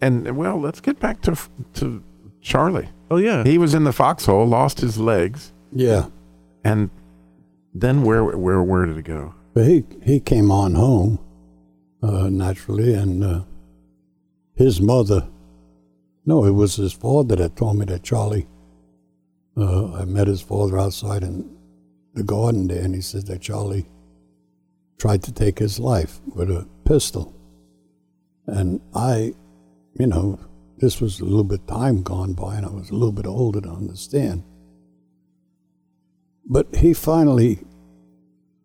And 0.00 0.36
well, 0.36 0.60
let's 0.60 0.80
get 0.80 0.98
back 1.00 1.20
to 1.22 1.36
to 1.74 2.02
Charlie. 2.40 2.88
Oh 3.10 3.16
yeah, 3.18 3.44
He 3.44 3.58
was 3.58 3.74
in 3.74 3.84
the 3.84 3.92
foxhole, 3.92 4.46
lost 4.46 4.80
his 4.80 4.98
legs, 4.98 5.52
Yeah. 5.72 6.06
and 6.64 6.90
then 7.74 8.02
where 8.02 8.24
where 8.24 8.62
where 8.62 8.86
did 8.86 8.96
it 8.96 9.04
go? 9.04 9.34
But 9.54 9.66
he, 9.66 9.84
he 10.02 10.18
came 10.18 10.50
on 10.50 10.74
home 10.74 11.18
uh, 12.02 12.30
naturally, 12.30 12.94
and 12.94 13.22
uh, 13.22 13.40
his 14.54 14.80
mother, 14.80 15.28
no, 16.24 16.44
it 16.46 16.52
was 16.52 16.76
his 16.76 16.92
father 16.94 17.36
that 17.36 17.54
told 17.56 17.76
me 17.78 17.84
that 17.84 18.02
Charlie, 18.02 18.48
uh, 19.56 19.92
I 19.92 20.04
met 20.06 20.26
his 20.26 20.40
father 20.40 20.78
outside 20.78 21.22
in 21.22 21.54
the 22.14 22.22
garden 22.22 22.66
there, 22.68 22.82
and 22.82 22.94
he 22.94 23.02
said 23.02 23.26
that 23.26 23.42
Charlie 23.42 23.86
tried 24.98 25.22
to 25.24 25.32
take 25.32 25.58
his 25.58 25.78
life 25.78 26.20
with 26.34 26.50
a 26.50 26.66
pistol. 26.86 27.34
And 28.46 28.80
I, 28.94 29.34
you 29.98 30.06
know, 30.06 30.38
this 30.78 31.00
was 31.00 31.20
a 31.20 31.24
little 31.24 31.44
bit 31.44 31.66
time 31.66 32.02
gone 32.02 32.32
by, 32.32 32.56
and 32.56 32.66
I 32.66 32.70
was 32.70 32.90
a 32.90 32.94
little 32.94 33.12
bit 33.12 33.26
older 33.26 33.60
to 33.60 33.70
understand. 33.70 34.42
But 36.44 36.74
he 36.74 36.92
finally 36.92 37.64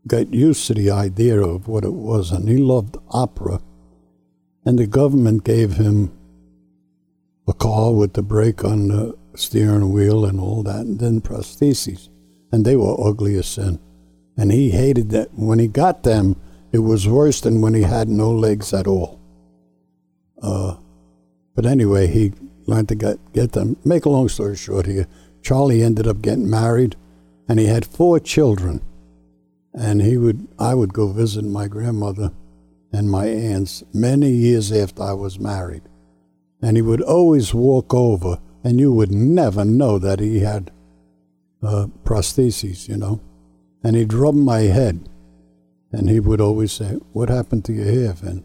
got 0.08 0.34
used 0.34 0.66
to 0.68 0.74
the 0.74 0.90
idea 0.90 1.40
of 1.40 1.68
what 1.68 1.84
it 1.84 1.94
was, 1.94 2.32
and 2.32 2.50
he 2.50 2.58
loved 2.58 2.98
opera. 3.10 3.60
And 4.66 4.80
the 4.80 4.88
government 4.88 5.44
gave 5.44 5.74
him 5.74 6.12
a 7.48 7.54
car 7.54 7.94
with 7.94 8.14
the 8.14 8.24
brake 8.24 8.64
on 8.64 8.88
the 8.88 9.18
steering 9.36 9.94
wheel 9.94 10.26
and 10.26 10.40
all 10.40 10.64
that, 10.64 10.82
and 10.82 11.00
then 11.00 11.22
prostheses. 11.22 12.10
And 12.52 12.66
they 12.66 12.76
were 12.76 13.00
ugly 13.00 13.38
as 13.38 13.48
sin. 13.48 13.80
And 14.38 14.52
he 14.52 14.72
hated 14.72 15.10
that. 15.12 15.34
When 15.34 15.60
he 15.60 15.68
got 15.68 16.04
them, 16.04 16.36
it 16.72 16.80
was 16.80 17.08
worse 17.08 17.42
than 17.42 17.62
when 17.62 17.74
he 17.74 17.84
had 17.84 18.10
no 18.10 18.32
legs 18.32 18.74
at 18.74 18.88
all. 18.88 19.17
Uh, 20.42 20.76
but 21.56 21.66
anyway, 21.66 22.08
he 22.08 22.34
learned 22.66 22.90
to 22.90 22.96
get, 22.96 23.18
get 23.34 23.54
them. 23.54 23.78
Make 23.84 24.06
a 24.06 24.10
long 24.10 24.30
story 24.30 24.56
short 24.56 24.86
here, 24.86 25.08
Charlie 25.42 25.82
ended 25.82 26.08
up 26.08 26.22
getting 26.22 26.50
married, 26.50 26.96
and 27.48 27.60
he 27.60 27.68
had 27.68 27.86
four 27.86 28.20
children. 28.20 28.82
And 29.74 30.02
he 30.02 30.18
would, 30.18 30.48
I 30.60 30.74
would 30.76 30.94
go 30.94 31.08
visit 31.08 31.46
my 31.46 31.68
grandmother 31.68 32.32
and 32.92 33.10
my 33.10 33.28
aunts 33.28 33.84
many 33.94 34.30
years 34.30 34.72
after 34.72 35.04
I 35.04 35.14
was 35.14 35.40
married. 35.40 35.84
And 36.62 36.76
he 36.76 36.82
would 36.82 37.02
always 37.02 37.54
walk 37.54 37.94
over, 37.94 38.40
and 38.64 38.80
you 38.80 38.92
would 38.92 39.12
never 39.12 39.64
know 39.64 40.00
that 40.00 40.20
he 40.20 40.40
had 40.40 40.72
uh, 41.62 41.88
prostheses, 42.04 42.88
you 42.90 42.98
know. 42.98 43.22
And 43.84 43.96
he'd 43.96 44.14
rub 44.14 44.36
my 44.36 44.62
head, 44.62 45.08
and 45.92 46.10
he 46.10 46.20
would 46.20 46.42
always 46.42 46.72
say, 46.72 46.94
What 47.14 47.30
happened 47.30 47.64
to 47.66 47.74
your 47.74 47.86
hair, 47.86 48.14
Vin? 48.14 48.44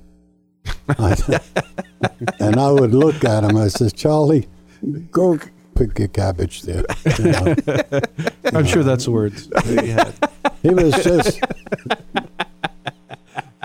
And 2.38 2.56
I 2.56 2.70
would 2.70 2.94
look 2.94 3.24
at 3.24 3.44
him. 3.44 3.56
I 3.56 3.68
says, 3.68 3.92
Charlie, 3.92 4.48
go 5.10 5.38
pick 5.74 5.98
your 5.98 6.08
cabbage 6.08 6.62
there. 6.62 6.84
You 7.18 7.24
know? 7.24 7.54
I'm 8.58 8.66
sure 8.66 8.82
that's 8.82 9.04
the 9.06 9.10
words. 9.10 9.46
that 9.48 9.84
you 9.84 9.92
had. 9.92 10.14
He 10.62 10.70
was 10.70 10.92
just. 11.02 11.38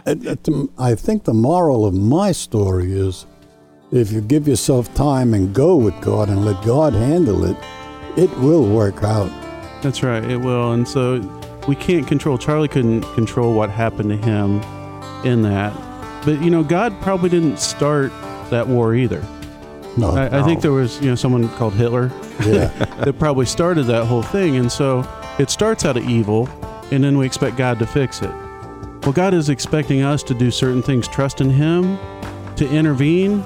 It- 0.06 0.48
uh, 0.50 0.66
I 0.80 0.96
think 0.96 1.26
the 1.26 1.34
moral 1.34 1.86
of 1.86 1.94
my 1.94 2.32
story 2.32 2.94
is 2.94 3.26
if 3.92 4.12
you 4.12 4.22
give 4.22 4.48
yourself 4.48 4.94
time 4.94 5.34
and 5.34 5.54
go 5.54 5.76
with 5.76 6.00
God 6.02 6.30
and 6.30 6.46
let 6.46 6.64
God 6.64 6.94
handle 6.94 7.44
it, 7.44 7.58
it 8.16 8.30
will 8.40 8.64
work 8.68 9.04
out. 9.04 9.30
That's 9.82 10.04
right, 10.04 10.24
it 10.24 10.38
will. 10.38 10.72
And 10.72 10.88
so 10.88 11.20
we 11.68 11.76
can't 11.76 12.08
control. 12.08 12.38
Charlie 12.38 12.68
couldn't 12.70 13.02
control 13.16 13.54
what 13.54 13.70
happened 13.70 14.10
to 14.12 14.18
him 14.18 14.62
in 15.26 15.42
that. 15.42 15.74
But 16.26 16.42
you 16.42 16.50
know, 16.50 16.64
God 16.64 17.00
probably 17.02 17.30
didn't 17.30 17.60
start 17.60 18.12
that 18.50 18.68
war 18.68 18.96
either. 18.96 19.26
No, 19.98 20.12
I, 20.12 20.40
I 20.40 20.44
think 20.44 20.62
there 20.62 20.72
was 20.72 21.02
you 21.02 21.10
know 21.10 21.16
someone 21.16 21.50
called 21.56 21.74
Hitler 21.74 22.12
yeah, 22.46 22.68
that 23.04 23.18
probably 23.18 23.46
started 23.46 23.84
that 23.84 24.06
whole 24.06 24.22
thing, 24.22 24.58
and 24.58 24.72
so 24.72 25.08
it 25.40 25.50
starts 25.50 25.86
out 25.86 25.98
of 25.98 26.08
evil, 26.08 26.48
and 26.92 27.04
then 27.04 27.18
we 27.18 27.26
expect 27.26 27.58
God 27.58 27.80
to 27.80 27.88
fix 27.88 28.22
it. 28.22 28.32
Well, 29.02 29.14
God 29.14 29.34
is 29.34 29.50
expecting 29.50 30.04
us 30.04 30.22
to 30.24 30.34
do 30.34 30.52
certain 30.52 30.82
things, 30.82 31.08
trust 31.08 31.42
in 31.42 31.50
Him, 31.50 31.98
to 32.58 32.70
intervene, 32.70 33.44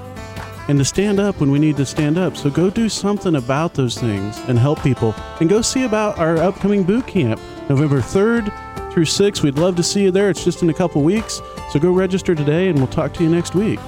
and 0.68 0.78
to 0.78 0.86
stand 0.86 1.20
up 1.20 1.40
when 1.40 1.52
we 1.52 1.60
need 1.60 1.78
to 1.78 1.86
stand 1.86 2.18
up. 2.18 2.36
So 2.36 2.50
go 2.50 2.70
do 2.70 2.90
something 2.90 3.36
about 3.36 3.74
those 3.74 3.98
things 3.98 4.40
and 4.48 4.60
help 4.60 4.82
people, 4.84 5.16
and 5.40 5.50
go 5.50 5.62
see 5.62 5.84
about 5.84 6.18
our 6.18 6.38
upcoming 6.38 6.84
boot 6.84 7.08
camp, 7.08 7.40
November 7.70 8.02
third 8.02 8.52
through 8.92 9.06
6. 9.06 9.42
We'd 9.42 9.58
love 9.58 9.76
to 9.78 9.84
see 9.84 10.04
you 10.04 10.12
there. 10.12 10.30
It's 10.30 10.44
just 10.44 10.62
in 10.62 10.70
a 10.70 10.74
couple 10.74 11.02
weeks. 11.02 11.42
So 11.72 11.80
go 11.80 11.92
register 11.92 12.36
today, 12.36 12.70
and 12.70 12.78
we'll 12.78 12.88
talk 12.88 13.14
to 13.16 13.24
you 13.24 13.30
next 13.30 13.56
week. 13.56 13.80